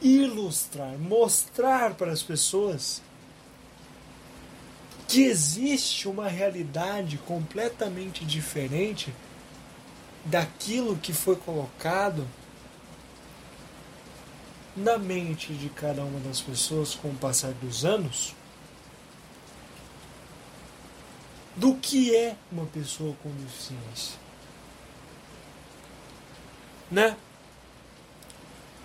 ilustrar, 0.00 0.96
mostrar 0.98 1.94
para 1.94 2.12
as 2.12 2.22
pessoas 2.22 3.02
que 5.06 5.22
existe 5.22 6.08
uma 6.08 6.28
realidade 6.28 7.18
completamente 7.18 8.24
diferente 8.24 9.12
daquilo 10.24 10.96
que 10.96 11.12
foi 11.12 11.34
colocado 11.36 12.26
na 14.76 14.96
mente 14.98 15.52
de 15.52 15.68
cada 15.68 16.04
uma 16.04 16.20
das 16.20 16.40
pessoas 16.40 16.94
com 16.94 17.08
o 17.08 17.14
passar 17.14 17.52
dos 17.54 17.84
anos 17.84 18.34
do 21.56 21.74
que 21.74 22.14
é 22.14 22.36
uma 22.52 22.66
pessoa 22.66 23.14
com 23.22 23.30
deficiência. 23.30 24.19
Né? 26.90 27.16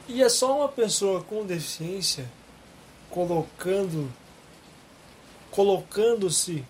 E 0.07 0.21
é 0.21 0.29
só 0.29 0.59
uma 0.59 0.69
pessoa 0.69 1.23
com 1.23 1.45
deficiência 1.45 2.29
colocando 3.09 4.11
colocando-se 5.49 6.65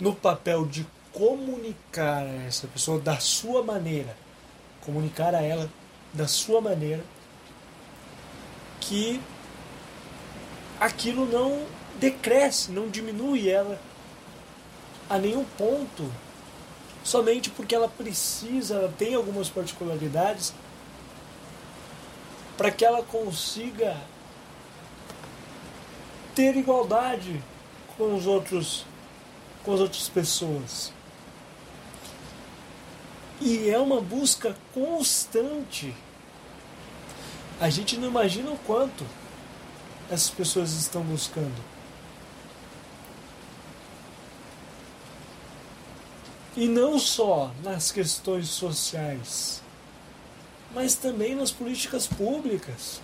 no 0.00 0.14
papel 0.14 0.64
de 0.64 0.86
comunicar 1.12 2.22
a 2.22 2.46
essa 2.46 2.66
pessoa 2.66 2.98
da 2.98 3.18
sua 3.18 3.62
maneira, 3.62 4.16
comunicar 4.80 5.34
a 5.34 5.42
ela 5.42 5.70
da 6.14 6.26
sua 6.26 6.62
maneira 6.62 7.04
que 8.80 9.20
aquilo 10.80 11.26
não 11.26 11.66
decresce, 11.98 12.72
não 12.72 12.88
diminui 12.88 13.50
ela 13.50 13.78
a 15.10 15.18
nenhum 15.18 15.44
ponto, 15.44 16.10
somente 17.08 17.48
porque 17.48 17.74
ela 17.74 17.88
precisa, 17.88 18.74
ela 18.74 18.94
tem 18.98 19.14
algumas 19.14 19.48
particularidades 19.48 20.52
para 22.54 22.70
que 22.70 22.84
ela 22.84 23.02
consiga 23.02 23.96
ter 26.34 26.54
igualdade 26.54 27.42
com 27.96 28.14
os 28.14 28.26
outros 28.26 28.84
com 29.64 29.72
as 29.72 29.80
outras 29.80 30.08
pessoas. 30.08 30.92
E 33.40 33.70
é 33.70 33.78
uma 33.78 34.00
busca 34.00 34.54
constante. 34.74 35.94
A 37.58 37.70
gente 37.70 37.96
não 37.96 38.08
imagina 38.08 38.50
o 38.50 38.58
quanto 38.58 39.04
essas 40.10 40.30
pessoas 40.30 40.72
estão 40.72 41.02
buscando. 41.02 41.77
E 46.58 46.66
não 46.66 46.98
só 46.98 47.54
nas 47.62 47.92
questões 47.92 48.48
sociais, 48.48 49.62
mas 50.74 50.96
também 50.96 51.36
nas 51.36 51.52
políticas 51.52 52.08
públicas. 52.08 53.00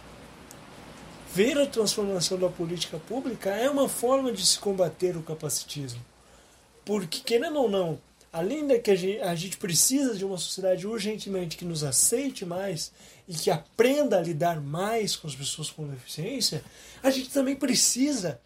Ver 1.32 1.56
a 1.58 1.64
transformação 1.64 2.36
da 2.36 2.48
política 2.48 2.98
pública 2.98 3.50
é 3.50 3.70
uma 3.70 3.88
forma 3.88 4.32
de 4.32 4.44
se 4.44 4.58
combater 4.58 5.16
o 5.16 5.22
capacitismo. 5.22 6.04
Porque, 6.84 7.20
querendo 7.20 7.60
ou 7.60 7.70
não, 7.70 8.00
além 8.32 8.66
de 8.66 8.76
que 8.80 8.90
a 9.22 9.36
gente 9.36 9.56
precisa 9.56 10.16
de 10.16 10.24
uma 10.24 10.36
sociedade 10.36 10.84
urgentemente 10.84 11.56
que 11.56 11.64
nos 11.64 11.84
aceite 11.84 12.44
mais 12.44 12.90
e 13.28 13.34
que 13.34 13.52
aprenda 13.52 14.18
a 14.18 14.22
lidar 14.22 14.60
mais 14.60 15.14
com 15.14 15.28
as 15.28 15.34
pessoas 15.36 15.70
com 15.70 15.86
deficiência, 15.86 16.64
a 17.00 17.08
gente 17.08 17.30
também 17.30 17.54
precisa 17.54 18.40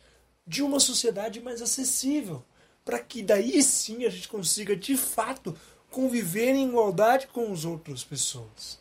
de 0.47 0.62
uma 0.62 0.79
sociedade 0.79 1.40
mais 1.40 1.62
acessível, 1.62 2.44
para 2.88 3.01
que 3.01 3.22
daí 3.22 3.62
sim 3.62 4.07
a 4.07 4.09
gente 4.09 4.27
consiga 4.29 4.74
de 4.74 4.96
fato 4.96 5.55
conviver 5.90 6.55
em 6.55 6.68
igualdade 6.68 7.27
com 7.27 7.53
as 7.53 7.66
outras 7.66 8.03
pessoas. 8.03 8.79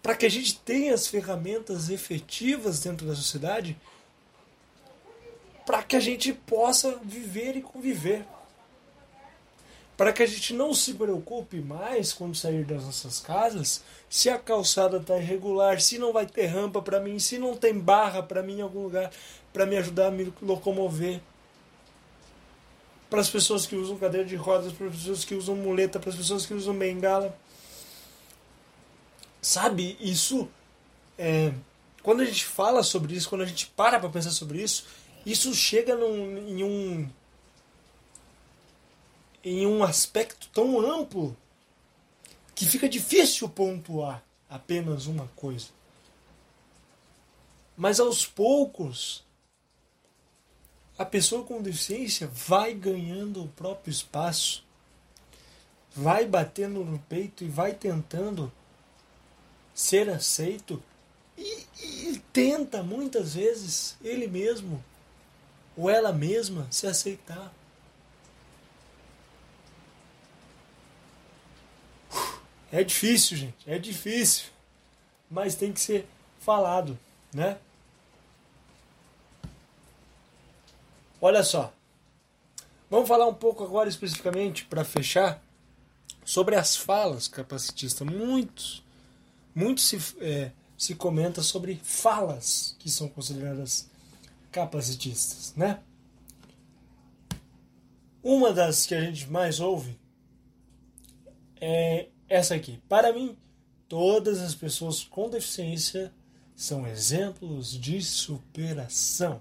Para 0.00 0.14
que 0.14 0.24
a 0.24 0.28
gente 0.28 0.60
tenha 0.60 0.94
as 0.94 1.08
ferramentas 1.08 1.90
efetivas 1.90 2.78
dentro 2.78 3.04
da 3.04 3.16
sociedade 3.16 3.76
para 5.66 5.82
que 5.82 5.96
a 5.96 6.00
gente 6.00 6.32
possa 6.32 6.96
viver 7.02 7.56
e 7.56 7.60
conviver. 7.60 8.24
Para 9.96 10.12
que 10.12 10.22
a 10.22 10.26
gente 10.26 10.54
não 10.54 10.72
se 10.72 10.94
preocupe 10.94 11.56
mais 11.56 12.12
quando 12.12 12.36
sair 12.36 12.64
das 12.64 12.84
nossas 12.84 13.18
casas 13.18 13.82
se 14.08 14.30
a 14.30 14.38
calçada 14.38 14.98
está 14.98 15.18
irregular, 15.18 15.80
se 15.80 15.98
não 15.98 16.12
vai 16.12 16.24
ter 16.24 16.46
rampa 16.46 16.80
para 16.80 17.00
mim, 17.00 17.18
se 17.18 17.36
não 17.36 17.56
tem 17.56 17.76
barra 17.76 18.22
para 18.22 18.44
mim 18.44 18.58
em 18.58 18.62
algum 18.62 18.84
lugar 18.84 19.10
para 19.52 19.66
me 19.66 19.76
ajudar 19.76 20.06
a 20.06 20.10
me 20.12 20.32
locomover. 20.40 21.20
Para 23.08 23.20
as 23.20 23.30
pessoas 23.30 23.66
que 23.66 23.76
usam 23.76 23.96
cadeira 23.96 24.26
de 24.26 24.36
rodas, 24.36 24.72
para 24.72 24.86
as 24.88 24.96
pessoas 24.96 25.24
que 25.24 25.34
usam 25.34 25.54
muleta, 25.54 26.00
para 26.00 26.10
as 26.10 26.16
pessoas 26.16 26.44
que 26.44 26.54
usam 26.54 26.76
bengala. 26.76 27.36
Sabe, 29.40 29.96
isso. 30.00 30.48
É, 31.16 31.52
quando 32.02 32.20
a 32.20 32.24
gente 32.24 32.44
fala 32.44 32.82
sobre 32.82 33.14
isso, 33.14 33.28
quando 33.28 33.42
a 33.42 33.46
gente 33.46 33.68
para 33.68 34.00
para 34.00 34.08
pensar 34.08 34.30
sobre 34.30 34.62
isso, 34.62 34.86
isso 35.24 35.54
chega 35.54 35.94
num, 35.94 36.38
em 36.48 36.64
um 36.64 37.08
em 39.44 39.64
um 39.64 39.84
aspecto 39.84 40.48
tão 40.52 40.80
amplo 40.80 41.36
que 42.54 42.66
fica 42.66 42.88
difícil 42.88 43.48
pontuar 43.48 44.24
apenas 44.50 45.06
uma 45.06 45.28
coisa. 45.36 45.68
Mas 47.76 48.00
aos 48.00 48.26
poucos, 48.26 49.22
a 50.98 51.04
pessoa 51.04 51.44
com 51.44 51.60
deficiência 51.60 52.26
vai 52.26 52.72
ganhando 52.72 53.44
o 53.44 53.48
próprio 53.48 53.90
espaço, 53.90 54.64
vai 55.94 56.26
batendo 56.26 56.84
no 56.84 56.98
peito 57.00 57.44
e 57.44 57.48
vai 57.48 57.74
tentando 57.74 58.50
ser 59.74 60.08
aceito 60.08 60.82
e, 61.36 61.66
e 61.82 62.22
tenta 62.32 62.82
muitas 62.82 63.34
vezes 63.34 63.96
ele 64.02 64.26
mesmo 64.26 64.82
ou 65.76 65.90
ela 65.90 66.12
mesma 66.12 66.66
se 66.70 66.86
aceitar. 66.86 67.52
É 72.72 72.82
difícil, 72.82 73.36
gente, 73.36 73.70
é 73.70 73.78
difícil, 73.78 74.46
mas 75.30 75.54
tem 75.54 75.72
que 75.72 75.80
ser 75.80 76.08
falado, 76.40 76.98
né? 77.32 77.58
Olha 81.20 81.42
só, 81.42 81.72
vamos 82.90 83.08
falar 83.08 83.26
um 83.26 83.34
pouco 83.34 83.64
agora 83.64 83.88
especificamente 83.88 84.66
para 84.66 84.84
fechar 84.84 85.42
sobre 86.24 86.56
as 86.56 86.76
falas 86.76 87.26
capacitistas. 87.26 88.06
Muitos, 88.06 88.82
muito 89.54 89.80
se, 89.80 89.98
é, 90.20 90.52
se 90.76 90.94
comenta 90.94 91.42
sobre 91.42 91.80
falas 91.82 92.76
que 92.78 92.90
são 92.90 93.08
consideradas 93.08 93.88
capacitistas, 94.52 95.54
né? 95.56 95.80
Uma 98.22 98.52
das 98.52 98.84
que 98.84 98.94
a 98.94 99.00
gente 99.00 99.30
mais 99.30 99.60
ouve 99.60 99.98
é 101.60 102.08
essa 102.28 102.54
aqui. 102.54 102.82
Para 102.88 103.12
mim, 103.12 103.36
todas 103.88 104.40
as 104.40 104.54
pessoas 104.54 105.04
com 105.04 105.30
deficiência 105.30 106.12
são 106.54 106.86
exemplos 106.86 107.70
de 107.70 108.02
superação. 108.02 109.40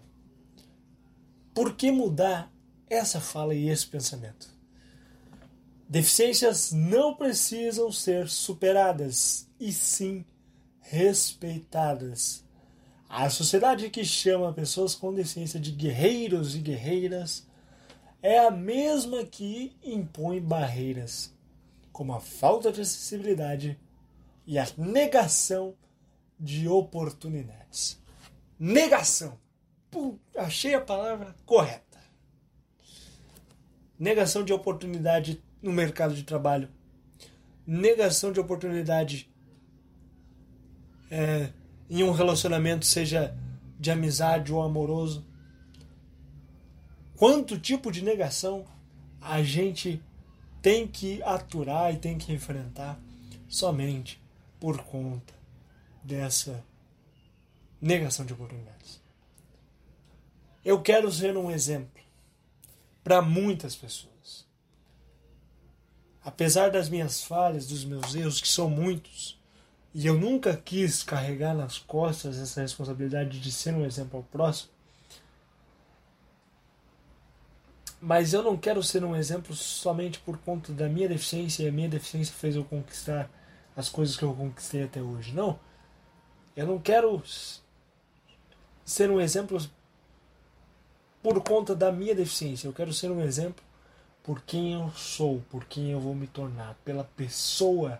Por 1.56 1.74
que 1.74 1.90
mudar 1.90 2.52
essa 2.90 3.22
fala 3.22 3.56
e 3.56 3.70
esse 3.70 3.88
pensamento? 3.88 4.54
Deficiências 5.88 6.74
não 6.74 7.16
precisam 7.16 7.90
ser 7.94 8.28
superadas, 8.28 9.48
e 9.58 9.72
sim 9.72 10.26
respeitadas. 10.82 12.44
A 13.08 13.30
sociedade 13.30 13.90
que 13.90 14.04
chama 14.04 14.52
pessoas 14.52 14.96
com 14.96 15.14
deficiência 15.14 15.58
de 15.58 15.72
guerreiros 15.72 16.56
e 16.56 16.60
guerreiras 16.60 17.48
é 18.22 18.38
a 18.38 18.52
mesma 18.52 19.24
que 19.24 19.78
impõe 19.82 20.42
barreiras, 20.42 21.34
como 21.90 22.14
a 22.14 22.20
falta 22.20 22.70
de 22.70 22.82
acessibilidade 22.82 23.80
e 24.46 24.60
a 24.60 24.68
negação 24.78 25.74
de 26.38 26.68
oportunidades. 26.68 27.98
Negação. 28.60 29.45
Pum, 29.96 30.20
achei 30.36 30.76
a 30.76 30.82
palavra 30.82 31.34
correta. 31.46 31.98
Negação 33.98 34.44
de 34.44 34.52
oportunidade 34.52 35.42
no 35.62 35.72
mercado 35.72 36.14
de 36.14 36.24
trabalho. 36.24 36.68
Negação 37.66 38.34
de 38.34 38.42
oportunidade 38.42 39.32
é, 41.10 41.50
em 41.90 42.04
um 42.04 42.12
relacionamento, 42.12 42.86
seja 42.86 43.34
de 43.80 43.90
amizade 43.90 44.52
ou 44.52 44.62
amoroso. 44.62 45.26
Quanto 47.16 47.58
tipo 47.58 47.90
de 47.90 48.04
negação 48.04 48.66
a 49.22 49.42
gente 49.42 50.04
tem 50.62 50.86
que 50.86 51.24
aturar 51.24 51.94
e 51.94 51.98
tem 52.00 52.18
que 52.18 52.34
enfrentar 52.34 53.00
somente 53.48 54.22
por 54.60 54.84
conta 54.84 55.34
dessa 56.04 56.62
negação 57.80 58.26
de 58.26 58.34
oportunidades. 58.34 59.05
Eu 60.66 60.82
quero 60.82 61.12
ser 61.12 61.38
um 61.38 61.52
exemplo 61.52 62.02
para 63.04 63.22
muitas 63.22 63.76
pessoas. 63.76 64.44
apesar 66.24 66.72
das 66.72 66.90
minhas 66.90 67.22
falhas, 67.24 67.68
dos 67.68 67.86
meus 67.86 68.16
erros, 68.16 68.42
que 68.42 68.48
são 68.48 68.68
muitos, 68.68 69.40
e 69.94 70.08
eu 70.08 70.16
nunca 70.16 70.58
quis 70.58 71.04
carregar 71.04 71.54
nas 71.54 71.78
costas 71.78 72.40
essa 72.40 72.62
responsabilidade 72.62 73.40
de 73.40 73.52
ser 73.52 73.76
um 73.76 73.86
exemplo 73.86 74.18
ao 74.18 74.24
próximo, 74.24 74.72
mas 78.02 78.34
eu 78.34 78.42
não 78.42 78.58
quero 78.58 78.82
ser 78.82 79.04
um 79.04 79.16
exemplo 79.16 79.56
somente 79.56 80.18
por 80.20 80.40
conta 80.40 80.74
da 80.74 80.90
minha 80.90 81.08
deficiência 81.08 81.64
e 81.64 81.68
a 81.68 81.72
minha 81.72 81.90
deficiência 81.90 82.34
fez 82.34 82.56
eu 82.56 82.66
conquistar 82.66 83.30
as 83.76 83.88
coisas 83.88 84.18
que 84.18 84.24
eu 84.24 84.34
conquistei 84.34 84.84
até 84.84 85.02
hoje. 85.02 85.32
Não. 85.32 85.60
Eu 86.56 86.66
não 86.66 86.80
quero 86.80 87.22
ser 88.84 89.12
um 89.12 89.22
exemplo 89.22 89.58
por 91.26 91.42
conta 91.42 91.76
da 91.76 91.92
minha 91.92 92.14
deficiência. 92.14 92.68
Eu 92.68 92.74
quero 92.74 92.94
ser 92.94 93.10
um 93.10 93.20
exemplo 93.20 93.66
por 94.22 94.44
quem 94.44 94.74
eu 94.74 94.92
sou, 94.92 95.42
por 95.50 95.66
quem 95.66 95.90
eu 95.90 96.00
vou 96.00 96.14
me 96.14 96.28
tornar, 96.28 96.76
pela 96.86 97.04
pessoa 97.04 98.00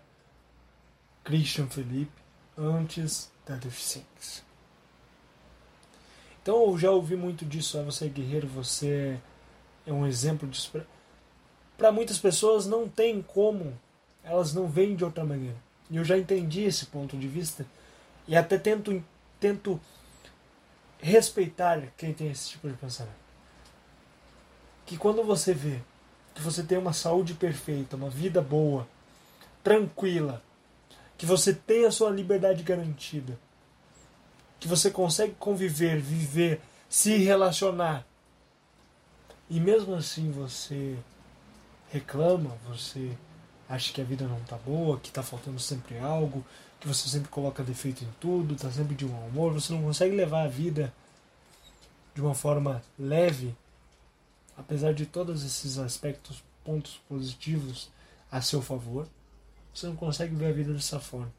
Christian 1.24 1.66
Felipe 1.66 2.12
antes 2.56 3.28
da 3.44 3.56
deficiência. 3.56 4.44
Então 6.40 6.70
eu 6.70 6.78
já 6.78 6.92
ouvi 6.92 7.16
muito 7.16 7.44
disso. 7.44 7.76
Ah, 7.76 7.82
você 7.82 8.04
é 8.04 8.08
guerreiro, 8.08 8.46
você 8.46 9.18
é 9.84 9.92
um 9.92 10.06
exemplo 10.06 10.48
disso. 10.48 10.70
Para 11.76 11.90
muitas 11.90 12.18
pessoas 12.18 12.64
não 12.64 12.88
tem 12.88 13.20
como, 13.20 13.76
elas 14.22 14.54
não 14.54 14.68
veem 14.68 14.94
de 14.94 15.04
outra 15.04 15.24
maneira. 15.24 15.56
E 15.90 15.96
eu 15.96 16.04
já 16.04 16.16
entendi 16.16 16.62
esse 16.62 16.86
ponto 16.86 17.16
de 17.16 17.26
vista 17.26 17.66
e 18.28 18.36
até 18.36 18.56
tento, 18.56 19.02
tento 19.40 19.80
respeitar 20.98 21.82
quem 21.96 22.12
tem 22.12 22.30
esse 22.30 22.50
tipo 22.50 22.68
de 22.68 22.74
pensamento. 22.74 23.16
Que 24.84 24.96
quando 24.96 25.22
você 25.22 25.52
vê 25.52 25.80
que 26.34 26.42
você 26.42 26.62
tem 26.62 26.76
uma 26.76 26.92
saúde 26.92 27.32
perfeita, 27.32 27.96
uma 27.96 28.10
vida 28.10 28.42
boa, 28.42 28.86
tranquila, 29.64 30.42
que 31.16 31.24
você 31.24 31.54
tem 31.54 31.86
a 31.86 31.90
sua 31.90 32.10
liberdade 32.10 32.62
garantida, 32.62 33.38
que 34.60 34.68
você 34.68 34.90
consegue 34.90 35.34
conviver, 35.38 35.98
viver, 35.98 36.60
se 36.88 37.16
relacionar, 37.16 38.06
e 39.48 39.58
mesmo 39.58 39.94
assim 39.94 40.30
você 40.30 40.96
reclama, 41.90 42.56
você 42.68 43.16
acha 43.68 43.92
que 43.92 44.00
a 44.00 44.04
vida 44.04 44.26
não 44.26 44.40
tá 44.40 44.56
boa, 44.56 44.98
que 45.00 45.10
tá 45.10 45.22
faltando 45.22 45.58
sempre 45.58 45.98
algo, 45.98 46.44
que 46.80 46.88
você 46.88 47.08
sempre 47.08 47.28
coloca 47.28 47.62
defeito 47.62 48.04
em 48.04 48.08
tudo, 48.20 48.54
tá 48.54 48.70
sempre 48.70 48.94
de 48.94 49.04
um 49.04 49.26
humor, 49.26 49.52
você 49.52 49.72
não 49.72 49.82
consegue 49.82 50.14
levar 50.14 50.44
a 50.44 50.48
vida 50.48 50.92
de 52.14 52.20
uma 52.20 52.34
forma 52.34 52.82
leve, 52.98 53.54
apesar 54.56 54.94
de 54.94 55.06
todos 55.06 55.44
esses 55.44 55.78
aspectos, 55.78 56.42
pontos 56.64 57.00
positivos 57.08 57.90
a 58.30 58.40
seu 58.40 58.60
favor, 58.60 59.06
você 59.74 59.86
não 59.86 59.96
consegue 59.96 60.34
ver 60.34 60.46
a 60.46 60.52
vida 60.52 60.72
dessa 60.72 60.98
forma. 60.98 61.32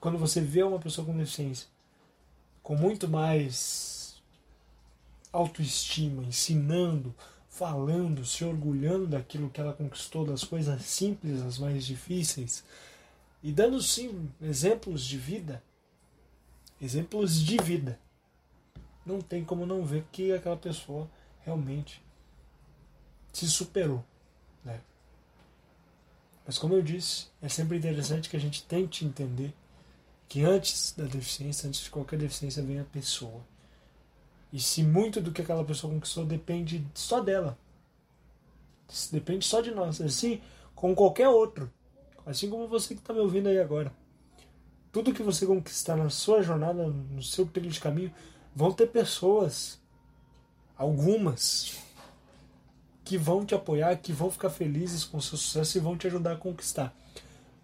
Quando 0.00 0.18
você 0.18 0.40
vê 0.40 0.62
uma 0.62 0.78
pessoa 0.78 1.06
com 1.06 1.16
deficiência 1.16 1.66
com 2.68 2.74
muito 2.74 3.08
mais 3.08 4.20
autoestima, 5.32 6.22
ensinando, 6.22 7.14
falando, 7.48 8.26
se 8.26 8.44
orgulhando 8.44 9.06
daquilo 9.06 9.48
que 9.48 9.58
ela 9.58 9.72
conquistou, 9.72 10.26
das 10.26 10.44
coisas 10.44 10.82
simples, 10.82 11.40
as 11.40 11.56
mais 11.58 11.86
difíceis, 11.86 12.62
e 13.48 13.52
dando 13.52 13.80
sim 13.80 14.30
exemplos 14.42 15.02
de 15.02 15.16
vida, 15.16 15.64
exemplos 16.78 17.42
de 17.42 17.56
vida. 17.56 17.98
Não 19.06 19.22
tem 19.22 19.42
como 19.42 19.64
não 19.64 19.86
ver 19.86 20.04
que 20.12 20.34
aquela 20.34 20.58
pessoa 20.58 21.10
realmente 21.40 22.04
se 23.32 23.48
superou. 23.48 24.04
Né? 24.62 24.78
Mas 26.44 26.58
como 26.58 26.74
eu 26.74 26.82
disse, 26.82 27.28
é 27.40 27.48
sempre 27.48 27.78
interessante 27.78 28.28
que 28.28 28.36
a 28.36 28.40
gente 28.40 28.62
tente 28.64 29.06
entender 29.06 29.54
que 30.28 30.44
antes 30.44 30.92
da 30.94 31.04
deficiência, 31.04 31.68
antes 31.68 31.80
de 31.80 31.88
qualquer 31.88 32.18
deficiência, 32.18 32.62
vem 32.62 32.80
a 32.80 32.84
pessoa. 32.84 33.40
E 34.52 34.60
se 34.60 34.82
muito 34.82 35.22
do 35.22 35.32
que 35.32 35.40
aquela 35.40 35.64
pessoa 35.64 35.90
conquistou 35.90 36.26
depende 36.26 36.86
só 36.92 37.18
dela. 37.20 37.56
Depende 39.10 39.46
só 39.46 39.62
de 39.62 39.70
nós. 39.70 40.02
Assim 40.02 40.38
como 40.74 40.94
qualquer 40.94 41.30
outro. 41.30 41.72
Assim 42.28 42.50
como 42.50 42.68
você 42.68 42.94
que 42.94 43.00
está 43.00 43.14
me 43.14 43.20
ouvindo 43.20 43.48
aí 43.48 43.58
agora. 43.58 43.90
Tudo 44.92 45.14
que 45.14 45.22
você 45.22 45.46
conquistar 45.46 45.96
na 45.96 46.10
sua 46.10 46.42
jornada, 46.42 46.86
no 46.86 47.22
seu 47.22 47.46
trilho 47.46 47.70
de 47.70 47.80
caminho, 47.80 48.12
vão 48.54 48.70
ter 48.70 48.88
pessoas, 48.88 49.80
algumas, 50.76 51.78
que 53.02 53.16
vão 53.16 53.46
te 53.46 53.54
apoiar, 53.54 53.96
que 53.96 54.12
vão 54.12 54.30
ficar 54.30 54.50
felizes 54.50 55.04
com 55.04 55.16
o 55.16 55.22
seu 55.22 55.38
sucesso 55.38 55.78
e 55.78 55.80
vão 55.80 55.96
te 55.96 56.06
ajudar 56.06 56.32
a 56.32 56.36
conquistar. 56.36 56.94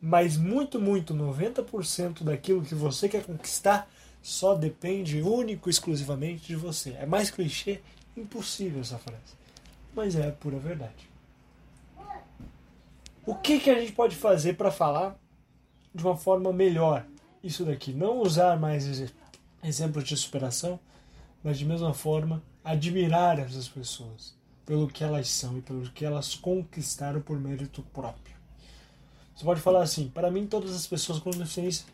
Mas 0.00 0.38
muito, 0.38 0.80
muito, 0.80 1.12
90% 1.12 2.22
daquilo 2.22 2.62
que 2.62 2.74
você 2.74 3.06
quer 3.06 3.22
conquistar 3.22 3.86
só 4.22 4.54
depende 4.54 5.20
único 5.20 5.68
exclusivamente 5.68 6.46
de 6.46 6.56
você. 6.56 6.92
É 6.92 7.04
mais 7.04 7.30
clichê, 7.30 7.82
impossível 8.16 8.80
essa 8.80 8.96
frase. 8.96 9.34
Mas 9.94 10.16
é 10.16 10.26
a 10.26 10.32
pura 10.32 10.58
verdade. 10.58 11.13
O 13.26 13.34
que, 13.34 13.58
que 13.58 13.70
a 13.70 13.80
gente 13.80 13.92
pode 13.92 14.14
fazer 14.14 14.54
para 14.54 14.70
falar 14.70 15.18
de 15.94 16.04
uma 16.04 16.16
forma 16.16 16.52
melhor 16.52 17.06
isso 17.42 17.64
daqui? 17.64 17.92
Não 17.92 18.20
usar 18.20 18.58
mais 18.60 19.12
exemplos 19.62 20.04
de 20.04 20.16
superação, 20.16 20.78
mas 21.42 21.58
de 21.58 21.64
mesma 21.64 21.94
forma 21.94 22.42
admirar 22.62 23.38
essas 23.38 23.66
pessoas 23.66 24.34
pelo 24.66 24.88
que 24.88 25.02
elas 25.02 25.28
são 25.28 25.56
e 25.56 25.62
pelo 25.62 25.90
que 25.90 26.04
elas 26.04 26.34
conquistaram 26.34 27.20
por 27.22 27.40
mérito 27.40 27.82
próprio. 27.94 28.36
Você 29.34 29.44
pode 29.44 29.60
falar 29.60 29.82
assim: 29.82 30.08
para 30.08 30.30
mim, 30.30 30.46
todas 30.46 30.74
as 30.74 30.86
pessoas 30.86 31.18
com 31.18 31.30
deficiência 31.30 31.86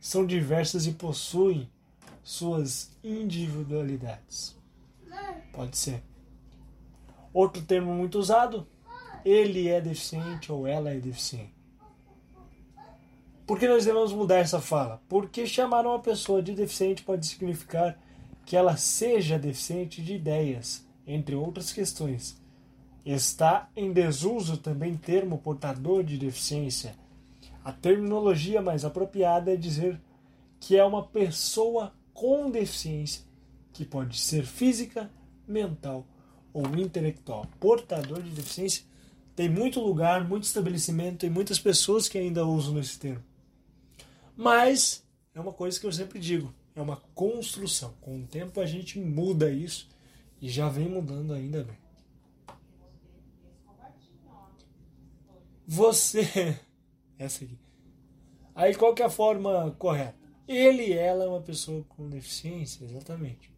são 0.00 0.26
diversas 0.26 0.86
e 0.86 0.92
possuem 0.92 1.68
suas 2.22 2.90
individualidades. 3.02 4.56
Pode 5.52 5.76
ser. 5.76 6.02
Outro 7.32 7.62
termo 7.62 7.94
muito 7.94 8.18
usado, 8.18 8.66
ele 9.24 9.68
é 9.68 9.80
deficiente 9.80 10.52
ou 10.52 10.66
ela 10.66 10.90
é 10.90 10.98
deficiente. 10.98 11.54
Por 13.46 13.58
que 13.58 13.68
nós 13.68 13.84
devemos 13.84 14.12
mudar 14.12 14.38
essa 14.38 14.60
fala? 14.60 15.02
Porque 15.08 15.46
chamar 15.46 15.86
uma 15.86 15.98
pessoa 15.98 16.42
de 16.42 16.54
deficiente 16.54 17.02
pode 17.02 17.26
significar 17.26 17.98
que 18.46 18.56
ela 18.56 18.76
seja 18.76 19.38
deficiente 19.38 20.02
de 20.02 20.14
ideias, 20.14 20.86
entre 21.06 21.34
outras 21.34 21.72
questões. 21.72 22.40
Está 23.04 23.68
em 23.76 23.92
desuso 23.92 24.56
também 24.56 24.96
termo 24.96 25.38
portador 25.38 26.02
de 26.02 26.16
deficiência 26.16 26.94
a 27.64 27.72
terminologia 27.72 28.60
mais 28.60 28.84
apropriada 28.84 29.50
é 29.50 29.56
dizer 29.56 29.98
que 30.60 30.76
é 30.76 30.84
uma 30.84 31.02
pessoa 31.02 31.94
com 32.12 32.50
deficiência, 32.50 33.24
que 33.72 33.86
pode 33.86 34.18
ser 34.18 34.44
física, 34.44 35.10
mental 35.48 36.06
ou 36.52 36.66
intelectual. 36.76 37.46
Portador 37.58 38.22
de 38.22 38.30
deficiência 38.30 38.84
tem 39.34 39.48
muito 39.48 39.80
lugar, 39.80 40.26
muito 40.26 40.44
estabelecimento 40.44 41.26
e 41.26 41.30
muitas 41.30 41.58
pessoas 41.58 42.08
que 42.08 42.16
ainda 42.16 42.46
usam 42.46 42.78
esse 42.78 42.98
termo. 42.98 43.22
Mas 44.36 45.04
é 45.34 45.40
uma 45.40 45.52
coisa 45.52 45.78
que 45.78 45.86
eu 45.86 45.92
sempre 45.92 46.18
digo, 46.18 46.54
é 46.74 46.80
uma 46.80 46.96
construção. 47.14 47.94
Com 48.00 48.20
o 48.20 48.26
tempo 48.26 48.60
a 48.60 48.66
gente 48.66 48.98
muda 48.98 49.50
isso 49.50 49.88
e 50.40 50.48
já 50.48 50.68
vem 50.68 50.88
mudando 50.88 51.32
ainda 51.32 51.64
bem. 51.64 51.78
Você 55.66 56.58
essa 57.18 57.44
aqui. 57.44 57.58
Aí 58.54 58.74
qual 58.74 58.94
que 58.94 59.02
é 59.02 59.06
a 59.06 59.10
forma 59.10 59.74
correta? 59.78 60.14
Ele 60.46 60.92
ela 60.92 61.24
é 61.24 61.28
uma 61.28 61.40
pessoa 61.40 61.84
com 61.88 62.08
deficiência, 62.08 62.84
exatamente. 62.84 63.50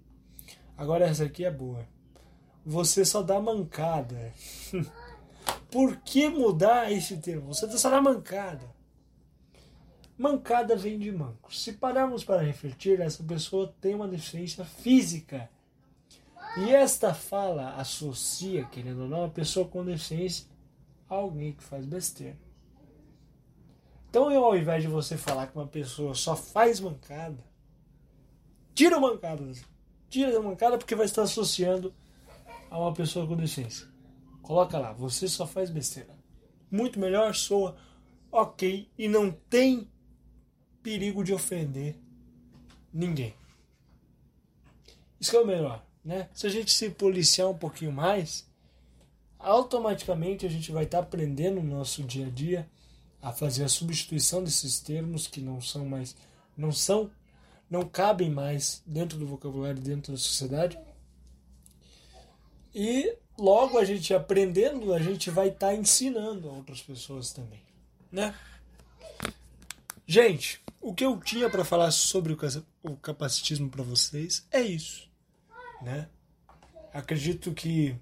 Agora 0.76 1.04
essa 1.04 1.24
aqui 1.24 1.44
é 1.44 1.50
boa. 1.50 1.86
Você 2.64 3.04
só 3.04 3.22
dá 3.22 3.38
mancada. 3.40 4.32
Por 5.70 5.96
que 5.98 6.28
mudar 6.28 6.90
esse 6.92 7.16
termo? 7.18 7.52
Você 7.52 7.68
só 7.78 7.90
dá 7.90 8.00
mancada. 8.00 8.74
Mancada 10.16 10.74
vem 10.76 10.98
de 10.98 11.12
manco. 11.12 11.54
Se 11.54 11.74
pararmos 11.74 12.24
para 12.24 12.42
refletir, 12.42 13.00
essa 13.00 13.22
pessoa 13.22 13.74
tem 13.80 13.94
uma 13.94 14.08
deficiência 14.08 14.64
física. 14.64 15.50
E 16.56 16.70
esta 16.70 17.12
fala 17.12 17.74
associa, 17.74 18.64
querendo 18.66 19.02
ou 19.02 19.08
não, 19.08 19.24
a 19.24 19.28
pessoa 19.28 19.68
com 19.68 19.84
deficiência 19.84 20.46
a 21.08 21.16
alguém 21.16 21.52
que 21.52 21.62
faz 21.62 21.84
besteira. 21.84 22.38
Então, 24.08 24.30
eu, 24.30 24.42
ao 24.42 24.56
invés 24.56 24.82
de 24.82 24.88
você 24.88 25.18
falar 25.18 25.48
que 25.48 25.58
uma 25.58 25.66
pessoa 25.66 26.14
só 26.14 26.34
faz 26.34 26.80
mancada, 26.80 27.44
tira 28.74 28.96
a 28.96 29.00
mancada. 29.00 29.44
Tira 30.08 30.38
a 30.38 30.42
mancada 30.42 30.78
porque 30.78 30.94
vai 30.94 31.04
estar 31.04 31.22
associando 31.22 31.92
a 32.70 32.78
uma 32.78 32.94
pessoa 32.94 33.26
com 33.26 33.36
deficiência. 33.36 33.86
Coloca 34.46 34.78
lá, 34.78 34.92
você 34.92 35.26
só 35.26 35.44
faz 35.44 35.70
besteira. 35.70 36.16
Muito 36.70 37.00
melhor 37.00 37.34
soa 37.34 37.76
ok 38.30 38.88
e 38.96 39.08
não 39.08 39.32
tem 39.32 39.90
perigo 40.84 41.24
de 41.24 41.34
ofender 41.34 41.98
ninguém. 42.92 43.34
Isso 45.18 45.32
que 45.32 45.36
é 45.36 45.40
o 45.40 45.46
melhor, 45.46 45.84
né? 46.04 46.28
Se 46.32 46.46
a 46.46 46.50
gente 46.50 46.72
se 46.72 46.90
policiar 46.90 47.48
um 47.48 47.58
pouquinho 47.58 47.90
mais, 47.90 48.48
automaticamente 49.36 50.46
a 50.46 50.48
gente 50.48 50.70
vai 50.70 50.84
estar 50.84 50.98
tá 50.98 51.02
aprendendo 51.02 51.60
no 51.60 51.78
nosso 51.78 52.04
dia 52.04 52.28
a 52.28 52.30
dia 52.30 52.70
a 53.20 53.32
fazer 53.32 53.64
a 53.64 53.68
substituição 53.68 54.44
desses 54.44 54.78
termos 54.78 55.26
que 55.26 55.40
não 55.40 55.60
são 55.60 55.84
mais 55.84 56.14
não 56.56 56.70
são 56.70 57.10
não 57.68 57.82
cabem 57.82 58.30
mais 58.30 58.80
dentro 58.86 59.18
do 59.18 59.26
vocabulário 59.26 59.82
dentro 59.82 60.12
da 60.12 60.18
sociedade 60.18 60.78
e 62.72 63.18
logo 63.38 63.78
a 63.78 63.84
gente 63.84 64.14
aprendendo 64.14 64.92
a 64.92 64.98
gente 64.98 65.30
vai 65.30 65.48
estar 65.48 65.68
tá 65.68 65.74
ensinando 65.74 66.48
a 66.48 66.52
outras 66.52 66.82
pessoas 66.82 67.32
também 67.32 67.62
né? 68.10 68.34
Gente 70.06 70.62
o 70.80 70.94
que 70.94 71.04
eu 71.04 71.18
tinha 71.18 71.50
para 71.50 71.64
falar 71.64 71.90
sobre 71.90 72.36
o 72.82 72.96
capacitismo 72.96 73.68
para 73.68 73.82
vocês 73.82 74.46
é 74.50 74.60
isso 74.60 75.08
né? 75.82 76.08
Acredito 76.92 77.52
que 77.52 77.96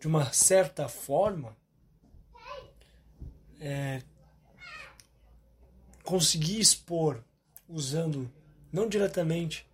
de 0.00 0.06
uma 0.06 0.32
certa 0.32 0.88
forma, 0.88 1.54
é, 3.60 4.02
conseguir 6.02 6.58
expor, 6.58 7.22
usando 7.68 8.32
não 8.72 8.88
diretamente 8.88 9.68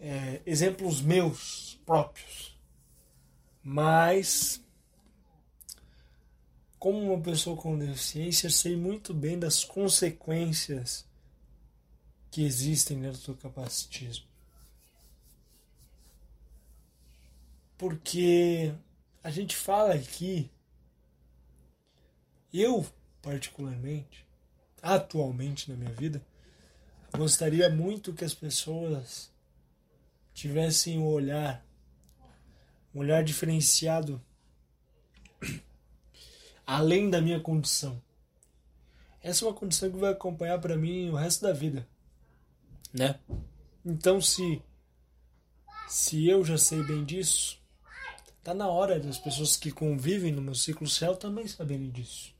é, 0.00 0.40
exemplos 0.46 1.02
meus 1.02 1.80
próprios, 1.84 2.56
mas 3.70 4.64
como 6.78 7.12
uma 7.12 7.20
pessoa 7.20 7.54
com 7.54 7.78
deficiência, 7.78 8.48
sei 8.48 8.74
muito 8.74 9.12
bem 9.12 9.38
das 9.38 9.62
consequências 9.62 11.06
que 12.30 12.44
existem 12.44 12.98
dentro 12.98 13.20
do 13.20 13.36
capacitismo. 13.36 14.24
Porque 17.76 18.74
a 19.22 19.30
gente 19.30 19.54
fala 19.54 19.92
aqui, 19.92 20.50
eu 22.50 22.86
particularmente, 23.20 24.26
atualmente 24.80 25.70
na 25.70 25.76
minha 25.76 25.92
vida, 25.92 26.24
gostaria 27.12 27.68
muito 27.68 28.14
que 28.14 28.24
as 28.24 28.32
pessoas 28.32 29.30
tivessem 30.32 30.98
um 30.98 31.06
olhar, 31.06 31.62
um 32.98 33.00
olhar 33.00 33.22
diferenciado 33.22 34.20
além 36.66 37.08
da 37.08 37.20
minha 37.20 37.40
condição. 37.40 38.02
Essa 39.22 39.44
é 39.44 39.48
uma 39.48 39.54
condição 39.54 39.90
que 39.90 39.96
vai 39.96 40.12
acompanhar 40.12 40.58
para 40.60 40.76
mim 40.76 41.10
o 41.10 41.16
resto 41.16 41.42
da 41.42 41.52
vida, 41.52 41.88
né? 42.92 43.18
Então 43.84 44.20
se 44.20 44.62
se 45.88 46.28
eu 46.28 46.44
já 46.44 46.58
sei 46.58 46.82
bem 46.82 47.04
disso, 47.04 47.58
Tá 48.48 48.54
na 48.54 48.66
hora 48.66 48.98
das 48.98 49.18
pessoas 49.18 49.58
que 49.58 49.70
convivem 49.70 50.32
no 50.32 50.40
meu 50.40 50.54
ciclo 50.54 50.86
social 50.86 51.14
também 51.14 51.46
saberem 51.46 51.90
disso. 51.90 52.34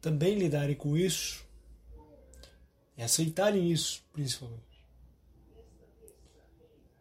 Também 0.00 0.38
lidarem 0.38 0.74
com 0.74 0.96
isso 0.96 1.44
e 2.96 3.02
aceitarem 3.02 3.70
isso, 3.70 4.02
principalmente. 4.14 4.75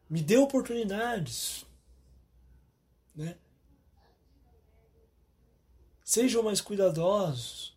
Me 0.10 0.22
dê 0.22 0.38
oportunidades, 0.38 1.66
né? 3.16 3.38
Sejam 6.04 6.44
mais 6.44 6.62
cuidadosos. 6.62 7.76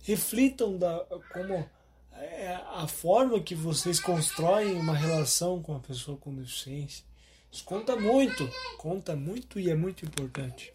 Reflitam 0.00 0.76
da, 0.76 1.04
como 1.32 1.68
é 2.12 2.54
a 2.54 2.86
forma 2.86 3.40
que 3.40 3.54
vocês 3.54 4.00
constroem 4.00 4.74
uma 4.74 4.94
relação 4.94 5.62
com 5.62 5.76
a 5.76 5.80
pessoa 5.80 6.16
com 6.18 6.34
deficiência. 6.34 7.04
Isso 7.50 7.64
conta 7.64 7.94
muito, 7.94 8.48
conta 8.78 9.14
muito 9.14 9.60
e 9.60 9.70
é 9.70 9.74
muito 9.74 10.04
importante, 10.04 10.74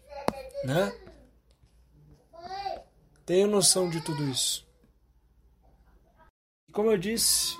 né? 0.64 0.90
Tenho 3.26 3.46
noção 3.46 3.90
de 3.90 4.00
tudo 4.00 4.26
isso. 4.28 4.66
Como 6.72 6.90
eu 6.90 6.96
disse, 6.96 7.54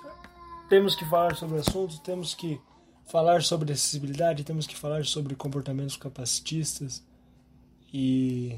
temos 0.70 0.94
que 0.94 1.04
falar 1.04 1.34
sobre 1.34 1.56
o 1.56 1.60
assunto, 1.60 1.98
temos 2.00 2.32
que 2.32 2.60
falar 3.04 3.42
sobre 3.42 3.72
acessibilidade, 3.72 4.44
temos 4.44 4.68
que 4.68 4.76
falar 4.76 5.04
sobre 5.04 5.34
comportamentos 5.34 5.96
capacitistas 5.96 7.04
e 7.92 8.56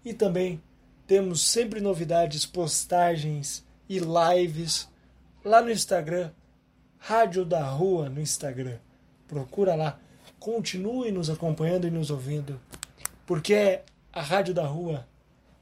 e 0.04 0.14
também 0.14 0.62
temos 1.08 1.40
sempre 1.42 1.80
novidades, 1.80 2.46
postagens 2.46 3.66
e 3.88 4.00
lives 4.00 4.90
lá 5.46 5.62
no 5.62 5.72
Instagram, 5.72 6.32
Rádio 6.98 7.46
da 7.46 7.64
Rua 7.64 8.10
no 8.10 8.20
Instagram 8.20 8.78
procura 9.28 9.76
lá. 9.76 9.98
Continue 10.40 11.12
nos 11.12 11.30
acompanhando 11.30 11.88
e 11.88 11.92
nos 11.92 12.10
ouvindo, 12.10 12.60
porque 13.26 13.80
a 14.12 14.22
Rádio 14.22 14.54
da 14.54 14.66
Rua 14.66 15.08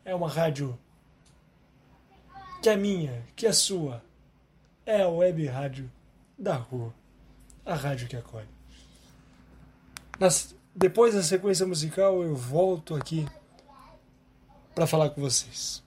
é 0.06 0.16
uma 0.16 0.30
rádio 0.30 0.80
que 2.62 2.70
é 2.70 2.76
minha, 2.76 3.24
que 3.36 3.46
é 3.46 3.54
sua. 3.54 4.04
É 4.86 5.02
a 5.02 5.10
web 5.10 5.46
rádio 5.48 5.92
da 6.38 6.56
rua, 6.56 6.94
a 7.66 7.76
rádio 7.76 8.08
que 8.08 8.16
acolhe. 8.16 8.48
Nas, 10.20 10.56
depois 10.76 11.14
da 11.14 11.24
sequência 11.24 11.66
musical, 11.66 12.24
eu 12.24 12.36
volto 12.36 12.96
aqui 12.96 13.28
para 14.74 14.88
falar 14.88 15.10
com 15.10 15.22
vocês. 15.22 15.84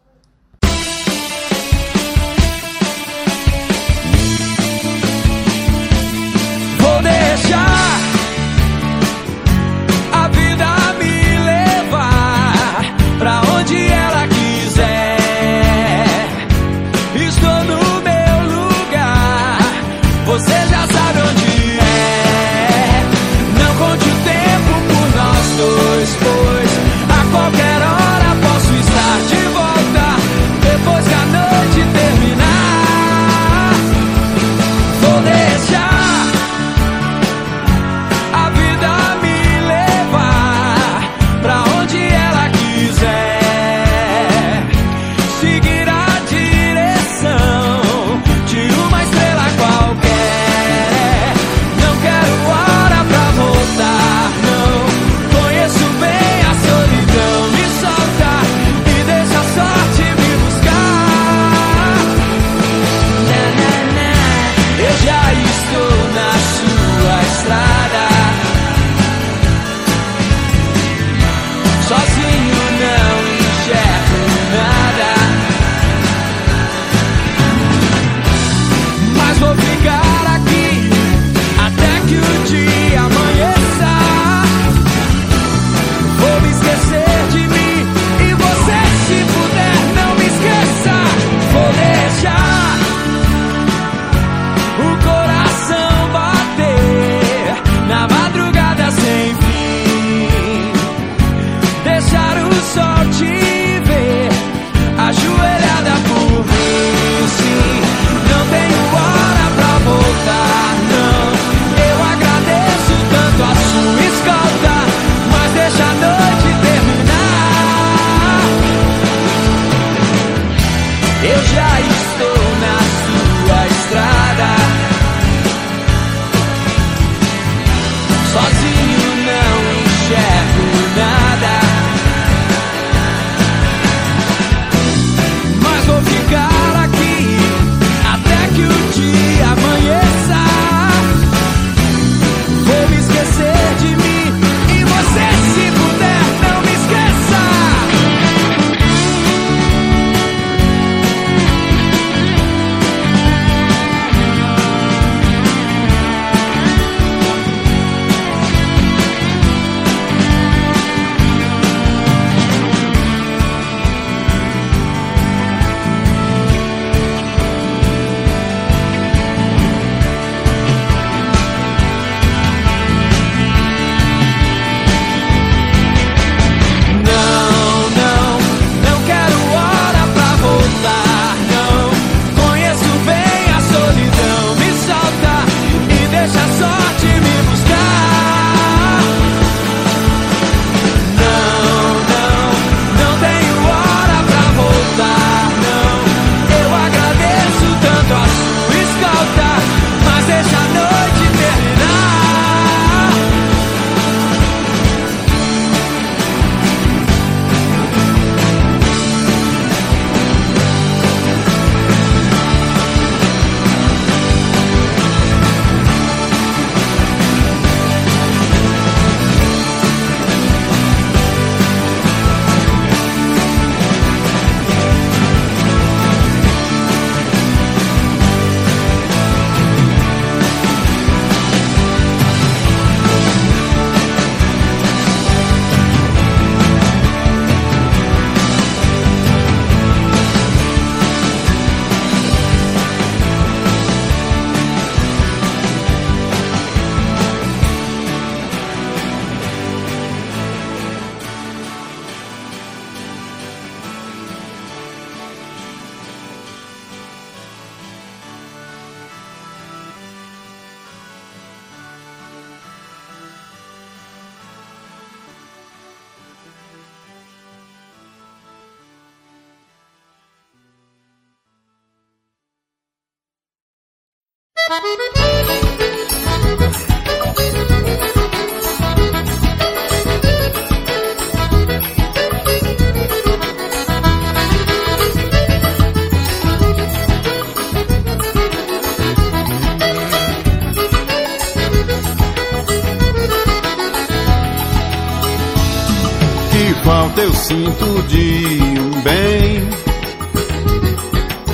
Falta 296.84 297.20
eu 297.20 297.32
sinto 297.32 298.02
de 298.08 298.80
um 298.80 299.02
bem. 299.02 299.68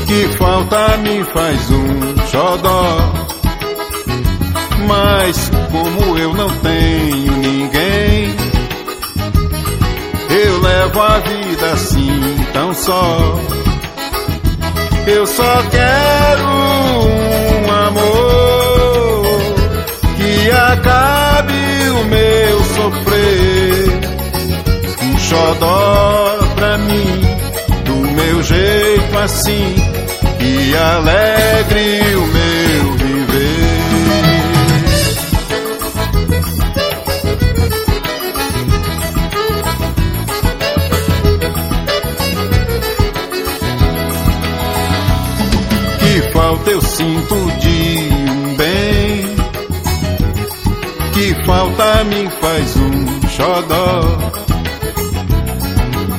Que 0.07 0.29
falta 0.37 0.97
me 0.99 1.25
faz 1.25 1.71
um 1.71 2.27
xodó. 2.27 3.13
Mas 4.87 5.51
como 5.71 6.19
eu 6.19 6.33
não 6.35 6.49
tenho 6.61 7.33
ninguém, 7.39 8.37
eu 10.31 10.61
levo 10.61 11.01
a 11.01 11.19
vida 11.19 11.73
assim 11.73 12.37
tão 12.53 12.73
só. 12.75 13.41
Eu 15.07 15.27
só 15.27 15.63
quero 15.71 16.45
um 17.07 17.73
amor 17.73 18.17
que 20.17 20.51
acabe 20.51 21.91
o 21.91 22.05
meu 22.07 22.65
sofrer 22.65 23.56
xodó 25.27 26.39
pra 26.55 26.79
mim, 26.79 27.21
do 27.85 27.95
meu 28.13 28.43
jeito 28.43 29.19
assim, 29.19 29.75
e 30.41 30.77
alegre 30.77 32.01
o 32.15 32.27
meu 32.27 32.93
viver. 32.93 33.67
Que 45.99 46.33
falta 46.33 46.71
eu 46.71 46.81
sinto 46.81 47.35
de 47.59 48.09
um 48.31 48.57
bem, 48.57 49.37
que 51.15 51.35
falta 51.45 52.05
me 52.05 52.31
faz 52.31 52.77
um 52.77 53.29
xodó 53.29 54.36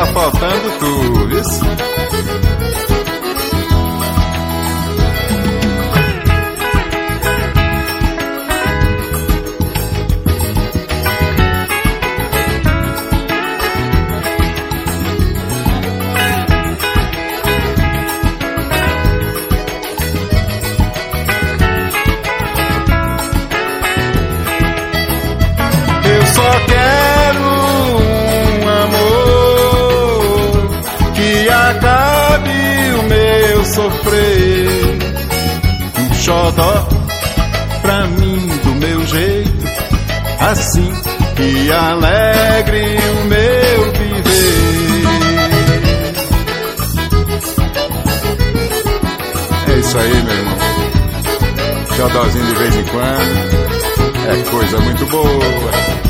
tá 0.00 0.06
faltando 0.06 0.78
tu, 0.78 1.36
isso? 1.36 1.89
Que 41.40 41.72
alegre 41.72 42.98
o 42.98 43.24
meu 43.24 43.92
viver. 43.92 45.04
É 49.68 49.78
isso 49.78 49.98
aí, 49.98 50.22
meu 50.22 50.34
irmão. 50.34 50.58
Xodózinho 51.96 52.46
de 52.46 52.54
vez 52.54 52.76
em 52.76 52.84
quando 52.84 53.60
é 54.28 54.50
coisa 54.50 54.80
muito 54.80 55.06
boa. 55.06 56.09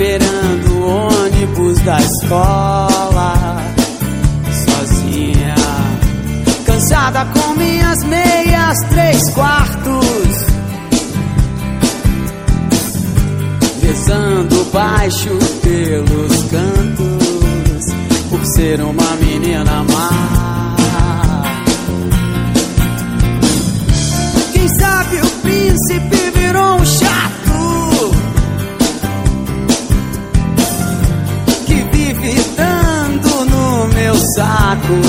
esperando 0.00 0.66
o 0.76 0.88
ônibus 1.08 1.78
da 1.80 2.00
escola. 2.00 3.62
Sozinha, 4.64 5.54
cansada 6.64 7.26
com 7.26 7.54
minhas 7.54 8.02
meias, 8.04 8.78
três 8.88 9.30
quartos. 9.34 10.46
Rezando 13.82 14.64
baixo 14.72 15.38
pelos 15.60 16.44
cantos, 16.44 17.84
por 18.30 18.46
ser 18.54 18.80
uma 18.80 19.16
menina 19.22 19.84
má. 19.92 20.76
Quem 24.54 24.66
sabe 24.78 25.16
o 25.16 25.30
príncipe 25.42 26.30
virou 26.34 26.76
um 26.76 26.86
chá. 26.86 27.09
saco. 34.20 35.00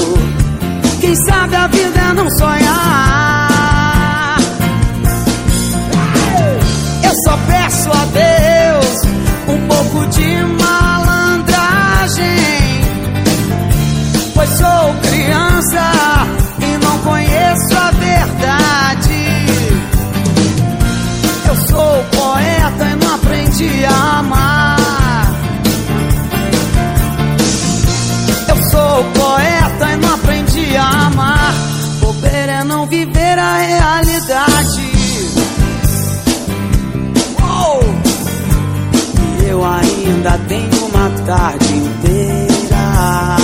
Quem 0.99 1.15
sabe 1.25 1.55
a 1.55 1.67
vida 1.67 1.99
é 1.99 2.13
não 2.13 2.29
sonhar. 2.37 3.47
Eu 7.03 7.11
só 7.25 7.37
peço 7.47 7.89
a 7.91 8.05
Deus. 8.05 8.30
ainda 40.21 40.37
tem 40.47 40.69
uma 40.83 41.09
tarde 41.25 41.73
inteira. 41.73 43.37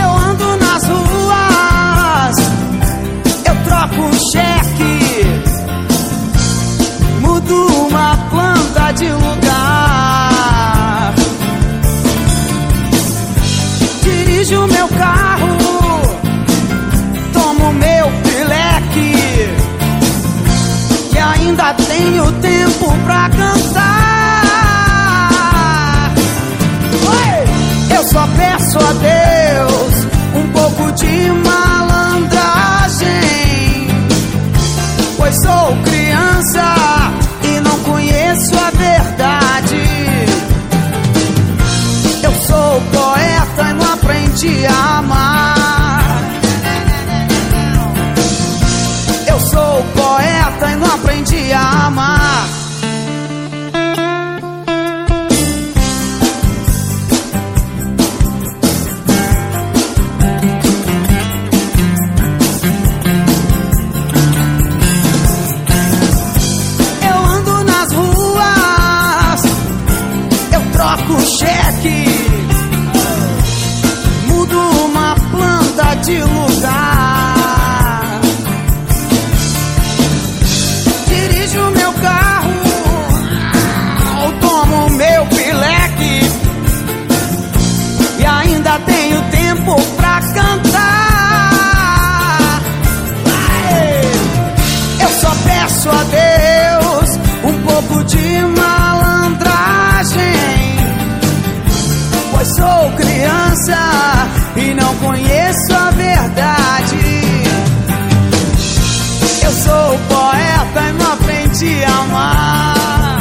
Eu 0.00 0.08
ando 0.08 0.56
nas 0.56 0.82
ruas, 0.84 2.36
eu 3.44 3.54
troco 3.64 4.10
cheque, 4.32 5.26
mudo 7.20 7.66
uma 7.86 8.16
planta 8.30 8.92
de 8.92 9.12
lugar, 9.12 10.32
dirijo 14.02 14.66
meu 14.68 14.88
carro. 14.88 15.71
Tenho 21.74 22.32
tempo 22.32 22.92
pra 23.04 23.28
cantar. 23.30 24.42
Oi! 27.08 27.96
Eu 27.96 28.04
só 28.08 28.26
peço 28.36 28.78
a 28.78 28.92
Deus 28.92 30.06
um 30.34 30.48
pouco 30.52 30.92
de 30.92 31.30
malandragem. 31.44 33.08
Pois 35.16 35.36
sou 35.42 35.76
criança 35.84 36.74
e 37.44 37.60
não 37.60 37.78
conheço 37.80 38.54
a 38.58 38.70
verdade. 38.70 39.82
Eu 42.22 42.32
sou 42.46 42.80
poeta 42.92 43.70
e 43.70 43.72
não 43.74 43.92
aprendi 43.92 44.66
a 44.66 44.98
amar. 44.98 45.31
Não 51.52 52.21
a 111.84 112.00
amar. 112.00 113.18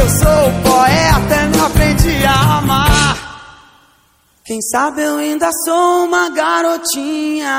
Eu 0.00 0.08
sou 0.08 0.52
poeta 0.62 1.46
não 1.56 1.66
aprendi 1.66 2.24
a 2.24 2.58
amar. 2.58 3.16
Quem 4.44 4.60
sabe 4.60 5.02
eu 5.02 5.18
ainda 5.18 5.50
sou 5.64 6.04
uma 6.04 6.30
garotinha. 6.30 7.52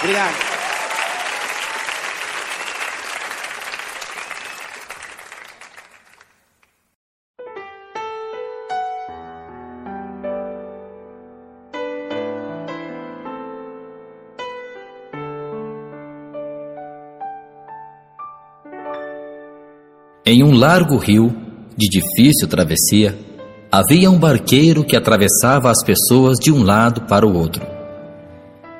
Obrigado. 0.00 0.47
Em 20.30 20.44
um 20.44 20.52
largo 20.52 20.98
rio, 20.98 21.34
de 21.74 21.88
difícil 21.88 22.46
travessia, 22.46 23.18
havia 23.72 24.10
um 24.10 24.18
barqueiro 24.18 24.84
que 24.84 24.94
atravessava 24.94 25.70
as 25.70 25.82
pessoas 25.82 26.38
de 26.38 26.52
um 26.52 26.62
lado 26.62 27.00
para 27.06 27.26
o 27.26 27.34
outro. 27.34 27.66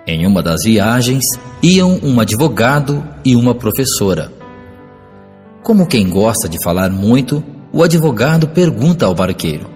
Em 0.06 0.26
uma 0.26 0.42
das 0.42 0.64
viagens, 0.64 1.24
iam 1.62 1.98
um 2.02 2.20
advogado 2.20 3.02
e 3.24 3.34
uma 3.34 3.54
professora. 3.54 4.30
Como 5.62 5.86
quem 5.86 6.10
gosta 6.10 6.50
de 6.50 6.62
falar 6.62 6.90
muito, 6.90 7.42
o 7.72 7.82
advogado 7.82 8.48
pergunta 8.48 9.06
ao 9.06 9.14
barqueiro: 9.14 9.70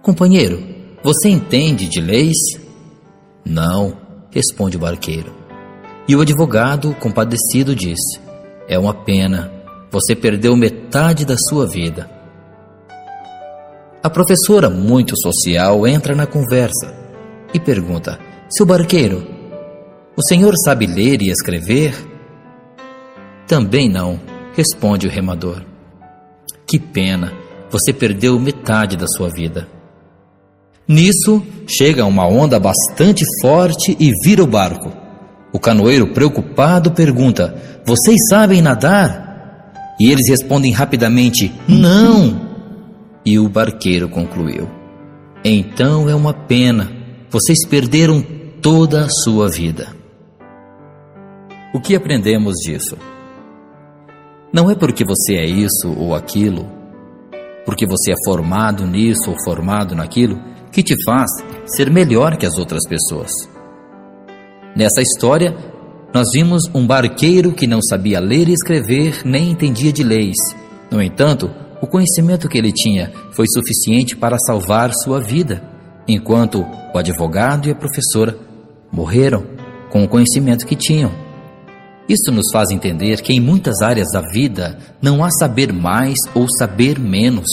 Companheiro, 0.00 0.62
você 1.02 1.28
entende 1.28 1.88
de 1.88 2.00
leis? 2.00 2.38
Não, 3.44 3.96
responde 4.30 4.76
o 4.76 4.80
barqueiro. 4.80 5.34
E 6.06 6.14
o 6.14 6.20
advogado, 6.20 6.94
compadecido, 7.00 7.74
diz: 7.74 7.98
É 8.68 8.78
uma 8.78 8.94
pena, 8.94 9.61
você 9.92 10.16
perdeu 10.16 10.56
metade 10.56 11.26
da 11.26 11.36
sua 11.36 11.66
vida. 11.66 12.10
A 14.02 14.08
professora, 14.08 14.70
muito 14.70 15.14
social, 15.20 15.86
entra 15.86 16.14
na 16.14 16.26
conversa 16.26 16.92
e 17.52 17.60
pergunta: 17.60 18.18
Seu 18.48 18.64
barqueiro, 18.64 19.24
o 20.16 20.22
senhor 20.26 20.54
sabe 20.64 20.86
ler 20.86 21.20
e 21.20 21.28
escrever? 21.28 21.94
Também 23.46 23.88
não, 23.88 24.18
responde 24.54 25.06
o 25.06 25.10
remador. 25.10 25.62
Que 26.66 26.78
pena, 26.78 27.30
você 27.70 27.92
perdeu 27.92 28.40
metade 28.40 28.96
da 28.96 29.06
sua 29.06 29.28
vida. 29.28 29.68
Nisso, 30.88 31.42
chega 31.66 32.06
uma 32.06 32.26
onda 32.26 32.58
bastante 32.58 33.24
forte 33.42 33.94
e 34.00 34.10
vira 34.24 34.42
o 34.42 34.46
barco. 34.46 34.90
O 35.52 35.60
canoeiro, 35.60 36.14
preocupado, 36.14 36.92
pergunta: 36.92 37.54
Vocês 37.84 38.16
sabem 38.30 38.62
nadar? 38.62 39.21
E 40.02 40.10
eles 40.10 40.28
respondem 40.28 40.72
rapidamente: 40.72 41.52
Não! 41.68 42.50
E 43.24 43.38
o 43.38 43.48
barqueiro 43.48 44.08
concluiu: 44.08 44.68
Então 45.44 46.10
é 46.10 46.14
uma 46.14 46.34
pena, 46.34 46.90
vocês 47.30 47.64
perderam 47.64 48.20
toda 48.60 49.04
a 49.04 49.08
sua 49.08 49.48
vida. 49.48 49.94
O 51.72 51.80
que 51.80 51.94
aprendemos 51.94 52.56
disso? 52.56 52.98
Não 54.52 54.68
é 54.68 54.74
porque 54.74 55.04
você 55.04 55.36
é 55.36 55.46
isso 55.46 55.94
ou 55.96 56.16
aquilo, 56.16 56.66
porque 57.64 57.86
você 57.86 58.10
é 58.10 58.16
formado 58.24 58.84
nisso 58.84 59.30
ou 59.30 59.36
formado 59.44 59.94
naquilo, 59.94 60.42
que 60.72 60.82
te 60.82 60.96
faz 61.04 61.30
ser 61.64 61.88
melhor 61.92 62.36
que 62.36 62.44
as 62.44 62.58
outras 62.58 62.82
pessoas. 62.88 63.30
Nessa 64.74 65.00
história, 65.00 65.56
nós 66.14 66.28
vimos 66.30 66.64
um 66.74 66.86
barqueiro 66.86 67.52
que 67.52 67.66
não 67.66 67.80
sabia 67.80 68.20
ler 68.20 68.46
e 68.48 68.52
escrever 68.52 69.22
nem 69.24 69.50
entendia 69.50 69.90
de 69.90 70.02
leis. 70.02 70.36
No 70.90 71.02
entanto, 71.02 71.50
o 71.80 71.86
conhecimento 71.86 72.50
que 72.50 72.58
ele 72.58 72.70
tinha 72.70 73.10
foi 73.30 73.46
suficiente 73.48 74.14
para 74.14 74.38
salvar 74.38 74.92
sua 74.92 75.20
vida, 75.20 75.62
enquanto 76.06 76.66
o 76.94 76.98
advogado 76.98 77.66
e 77.66 77.72
a 77.72 77.74
professora 77.74 78.36
morreram 78.92 79.42
com 79.90 80.04
o 80.04 80.08
conhecimento 80.08 80.66
que 80.66 80.76
tinham. 80.76 81.10
Isso 82.06 82.30
nos 82.30 82.50
faz 82.52 82.70
entender 82.70 83.22
que 83.22 83.32
em 83.32 83.40
muitas 83.40 83.80
áreas 83.80 84.08
da 84.12 84.20
vida 84.20 84.76
não 85.00 85.24
há 85.24 85.30
saber 85.30 85.72
mais 85.72 86.18
ou 86.34 86.46
saber 86.58 86.98
menos, 86.98 87.48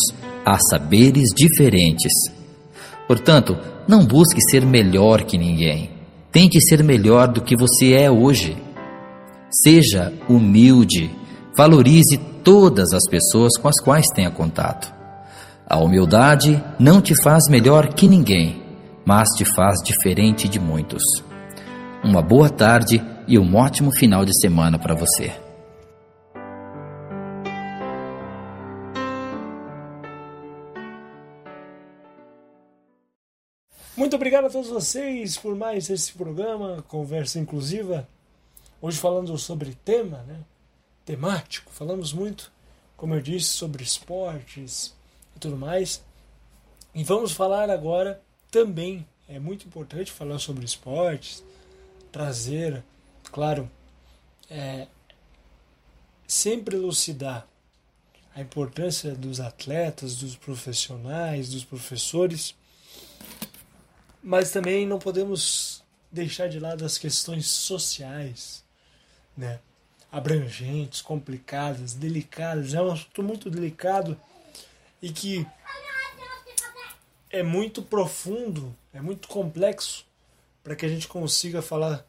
há 0.46 0.58
saberes 0.70 1.30
diferentes. 1.34 2.12
Portanto, 3.08 3.58
não 3.88 4.06
busque 4.06 4.42
ser 4.42 4.66
melhor 4.66 5.24
que 5.24 5.38
ninguém. 5.38 5.99
Tente 6.32 6.62
ser 6.62 6.84
melhor 6.84 7.28
do 7.28 7.42
que 7.42 7.56
você 7.56 7.94
é 7.94 8.10
hoje. 8.10 8.56
Seja 9.50 10.14
humilde. 10.28 11.10
Valorize 11.58 12.18
todas 12.44 12.94
as 12.94 13.02
pessoas 13.10 13.58
com 13.58 13.68
as 13.68 13.80
quais 13.82 14.06
tenha 14.14 14.30
contato. 14.30 14.94
A 15.68 15.78
humildade 15.78 16.64
não 16.80 17.02
te 17.02 17.20
faz 17.22 17.50
melhor 17.50 17.94
que 17.94 18.08
ninguém, 18.08 18.62
mas 19.06 19.30
te 19.30 19.44
faz 19.44 19.80
diferente 19.84 20.48
de 20.48 20.60
muitos. 20.60 21.04
Uma 22.04 22.22
boa 22.22 22.50
tarde 22.50 23.04
e 23.28 23.38
um 23.38 23.56
ótimo 23.56 23.92
final 23.92 24.24
de 24.24 24.40
semana 24.40 24.78
para 24.78 24.96
você. 24.96 25.49
Muito 34.00 34.16
obrigado 34.16 34.46
a 34.46 34.50
todos 34.50 34.70
vocês 34.70 35.36
por 35.36 35.54
mais 35.58 35.90
esse 35.90 36.14
programa, 36.14 36.82
Conversa 36.88 37.38
Inclusiva. 37.38 38.08
Hoje 38.82 38.98
falando 38.98 39.38
sobre 39.38 39.76
tema, 39.84 40.20
né? 40.20 40.40
Temático. 41.04 41.70
Falamos 41.70 42.14
muito, 42.14 42.50
como 42.96 43.14
eu 43.14 43.20
disse, 43.20 43.48
sobre 43.48 43.84
esportes 43.84 44.96
e 45.36 45.40
tudo 45.40 45.58
mais. 45.58 46.02
E 46.96 47.04
vamos 47.04 47.34
falar 47.34 47.70
agora 47.70 48.22
também, 48.50 49.06
é 49.28 49.38
muito 49.38 49.68
importante 49.68 50.14
falar 50.14 50.40
sobre 50.40 50.64
esportes, 50.64 51.44
trazer 52.10 52.82
claro, 53.34 53.70
é, 54.50 54.88
sempre 56.26 56.78
elucidar 56.78 57.46
a 58.34 58.40
importância 58.40 59.14
dos 59.14 59.42
atletas, 59.42 60.16
dos 60.16 60.38
profissionais, 60.38 61.50
dos 61.50 61.66
professores, 61.66 62.56
mas 64.22 64.52
também 64.52 64.86
não 64.86 65.00
podemos 65.00 65.84
deixar 66.12 66.48
de 66.48 66.60
lado 66.60 66.86
as 66.86 66.98
questões 66.98 67.48
sociais, 67.48 68.64
né? 69.36 69.60
abrangentes, 70.12 71.02
complicadas, 71.02 71.94
delicadas. 71.94 72.74
É 72.74 72.82
um 72.82 72.92
assunto 72.92 73.24
muito 73.24 73.50
delicado 73.50 74.20
e 75.02 75.12
que 75.12 75.46
é 77.30 77.44
muito 77.44 77.82
profundo, 77.82 78.76
é 78.92 79.02
muito 79.02 79.28
complexo 79.28 80.06
para 80.64 80.76
que 80.76 80.86
a 80.86 80.90
gente 80.90 81.08
consiga 81.08 81.62
falar 81.62 82.06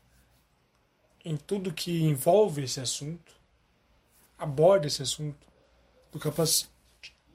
em 1.25 1.37
tudo 1.37 1.73
que 1.73 2.03
envolve 2.03 2.65
esse 2.65 2.81
assunto, 2.81 3.33
aborde 4.39 4.87
esse 4.87 5.03
assunto 5.03 5.47
do, 6.11 6.19
capac... 6.19 6.67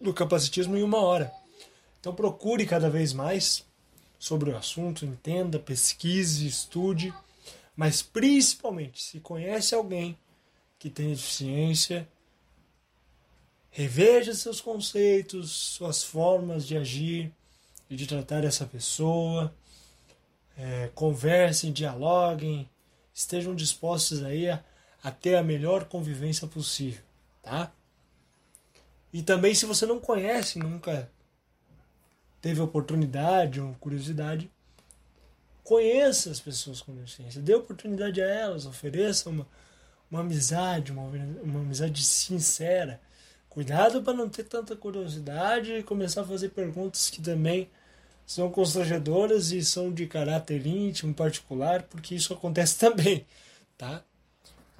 do 0.01 0.13
capacitismo 0.13 0.75
em 0.75 0.81
uma 0.83 0.97
hora. 0.97 1.31
Então 1.99 2.13
procure 2.13 2.65
cada 2.65 2.89
vez 2.89 3.13
mais 3.13 3.63
sobre 4.17 4.49
o 4.49 4.57
assunto, 4.57 5.05
entenda, 5.05 5.59
pesquise, 5.59 6.47
estude, 6.47 7.13
mas 7.75 8.01
principalmente 8.01 9.01
se 9.01 9.19
conhece 9.19 9.75
alguém 9.75 10.17
que 10.79 10.89
tem 10.89 11.09
deficiência, 11.09 12.07
reveja 13.69 14.33
seus 14.33 14.61
conceitos, 14.61 15.51
suas 15.51 16.03
formas 16.03 16.65
de 16.65 16.77
agir 16.77 17.31
e 17.89 17.95
de 17.95 18.07
tratar 18.07 18.43
essa 18.43 18.65
pessoa, 18.65 19.53
é, 20.57 20.89
conversem, 20.95 21.73
dialoguem, 21.73 22.69
estejam 23.13 23.53
dispostos 23.53 24.23
aí 24.23 24.49
a, 24.49 24.63
a 25.03 25.11
ter 25.11 25.35
a 25.35 25.43
melhor 25.43 25.85
convivência 25.85 26.47
possível, 26.47 27.03
tá? 27.43 27.71
E 29.11 29.21
também 29.21 29.53
se 29.53 29.65
você 29.65 29.85
não 29.85 29.99
conhece, 29.99 30.59
nunca 30.59 31.09
teve 32.45 32.61
oportunidade 32.61 33.59
ou 33.59 33.73
curiosidade, 33.79 34.51
conheça 35.63 36.29
as 36.29 36.39
pessoas 36.39 36.79
com 36.79 36.93
deficiência, 36.93 37.41
dê 37.41 37.55
oportunidade 37.55 38.21
a 38.21 38.25
elas, 38.27 38.67
ofereça 38.67 39.31
uma, 39.31 39.47
uma 40.11 40.19
amizade, 40.19 40.91
uma, 40.91 41.09
uma 41.41 41.61
amizade 41.61 42.05
sincera. 42.05 43.01
Cuidado 43.49 44.03
para 44.03 44.13
não 44.13 44.29
ter 44.29 44.43
tanta 44.43 44.75
curiosidade 44.75 45.73
e 45.73 45.81
começar 45.81 46.21
a 46.21 46.25
fazer 46.25 46.49
perguntas 46.49 47.09
que 47.09 47.19
também 47.19 47.67
são 48.27 48.51
constrangedoras 48.51 49.51
e 49.51 49.65
são 49.65 49.91
de 49.91 50.05
caráter 50.05 50.67
íntimo, 50.67 51.15
particular, 51.15 51.81
porque 51.81 52.13
isso 52.13 52.31
acontece 52.31 52.77
também, 52.77 53.25
tá? 53.75 54.03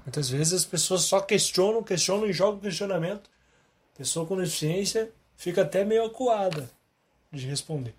Muitas 0.04 0.30
vezes 0.30 0.54
as 0.54 0.66
pessoas 0.66 1.02
só 1.02 1.20
questionam, 1.20 1.82
questionam 1.82 2.28
e 2.28 2.34
jogam 2.34 2.60
questionamento 2.60 3.28
pessoa 3.98 4.24
com 4.28 4.38
deficiência 4.38 5.12
fica 5.36 5.64
até 5.64 5.84
meio 5.84 6.06
acuada 6.06 6.70
de 7.36 7.48
responder. 7.48 7.94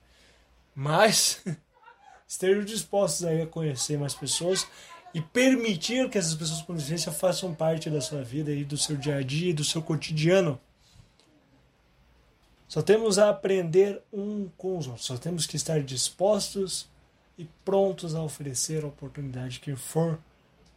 Mas 0.75 1.43
estejam 2.27 2.65
dispostos 2.65 3.25
aí 3.25 3.43
a 3.43 3.47
conhecer 3.47 3.99
mais 3.99 4.15
pessoas 4.15 4.67
e 5.15 5.21
permitir 5.21 6.11
que 6.11 6.19
essas 6.19 6.35
pessoas 6.35 6.63
com 6.63 6.75
deficiência 6.75 7.11
façam 7.13 7.55
parte 7.55 7.89
da 7.89 8.01
sua 8.01 8.23
vida 8.23 8.53
e 8.53 8.65
do 8.65 8.77
seu 8.77 8.97
dia 8.97 9.17
a 9.17 9.23
dia, 9.23 9.55
do 9.55 9.65
seu 9.65 9.81
cotidiano. 9.81 10.61
Só 12.69 12.83
temos 12.83 13.19
a 13.19 13.31
aprender 13.31 14.03
um 14.13 14.51
com 14.57 14.77
os 14.77 14.87
outros, 14.87 15.07
só 15.07 15.17
temos 15.17 15.47
que 15.47 15.57
estar 15.57 15.81
dispostos 15.83 16.89
e 17.39 17.49
prontos 17.65 18.15
a 18.15 18.23
oferecer 18.23 18.85
a 18.85 18.89
oportunidade 18.89 19.61
que 19.61 19.75
for 19.77 20.19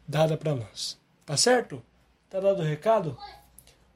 dada 0.07 0.38
para 0.38 0.55
nós. 0.55 0.97
Tá 1.26 1.36
certo? 1.36 1.84
Tá 2.30 2.39
dado 2.39 2.62
o 2.62 2.66
recado? 2.66 3.18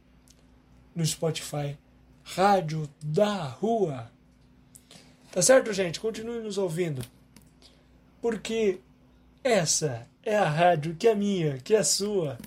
no 0.95 1.05
Spotify 1.05 1.77
Rádio 2.23 2.89
da 3.01 3.43
Rua. 3.43 4.11
Tá 5.33 5.41
certo, 5.41 5.73
gente? 5.73 5.99
Continue 5.99 6.43
nos 6.43 6.59
ouvindo. 6.59 7.03
Porque 8.21 8.79
essa 9.43 10.07
é 10.21 10.37
a 10.37 10.47
rádio 10.47 10.95
que 10.95 11.07
é 11.07 11.15
minha, 11.15 11.57
que 11.57 11.73
é 11.73 11.81
sua. 11.81 12.37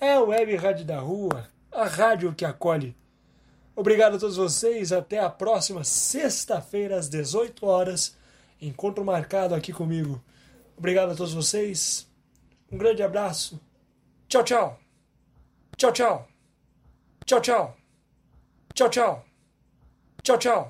É 0.00 0.14
a 0.14 0.20
Web 0.20 0.56
Rádio 0.56 0.84
da 0.84 0.98
Rua, 0.98 1.48
a 1.70 1.84
rádio 1.84 2.34
que 2.34 2.44
acolhe. 2.44 2.96
Obrigado 3.76 4.16
a 4.16 4.18
todos 4.18 4.36
vocês. 4.36 4.90
Até 4.90 5.20
a 5.20 5.30
próxima 5.30 5.84
sexta-feira, 5.84 6.96
às 6.96 7.08
18 7.08 7.64
horas. 7.64 8.16
Encontro 8.60 9.04
marcado 9.04 9.54
aqui 9.54 9.72
comigo. 9.72 10.20
Obrigado 10.76 11.12
a 11.12 11.14
todos 11.14 11.32
vocês. 11.32 12.04
Um 12.70 12.76
grande 12.76 13.04
abraço. 13.04 13.60
Tchau, 14.28 14.42
tchau. 14.42 14.80
Tchau, 15.76 15.92
tchau. 15.92 16.28
Tchau, 17.24 17.40
tchau. 17.40 17.76
Tchau, 18.74 18.90
tchau. 18.90 19.24
Tchau, 20.24 20.38
tchau. 20.38 20.62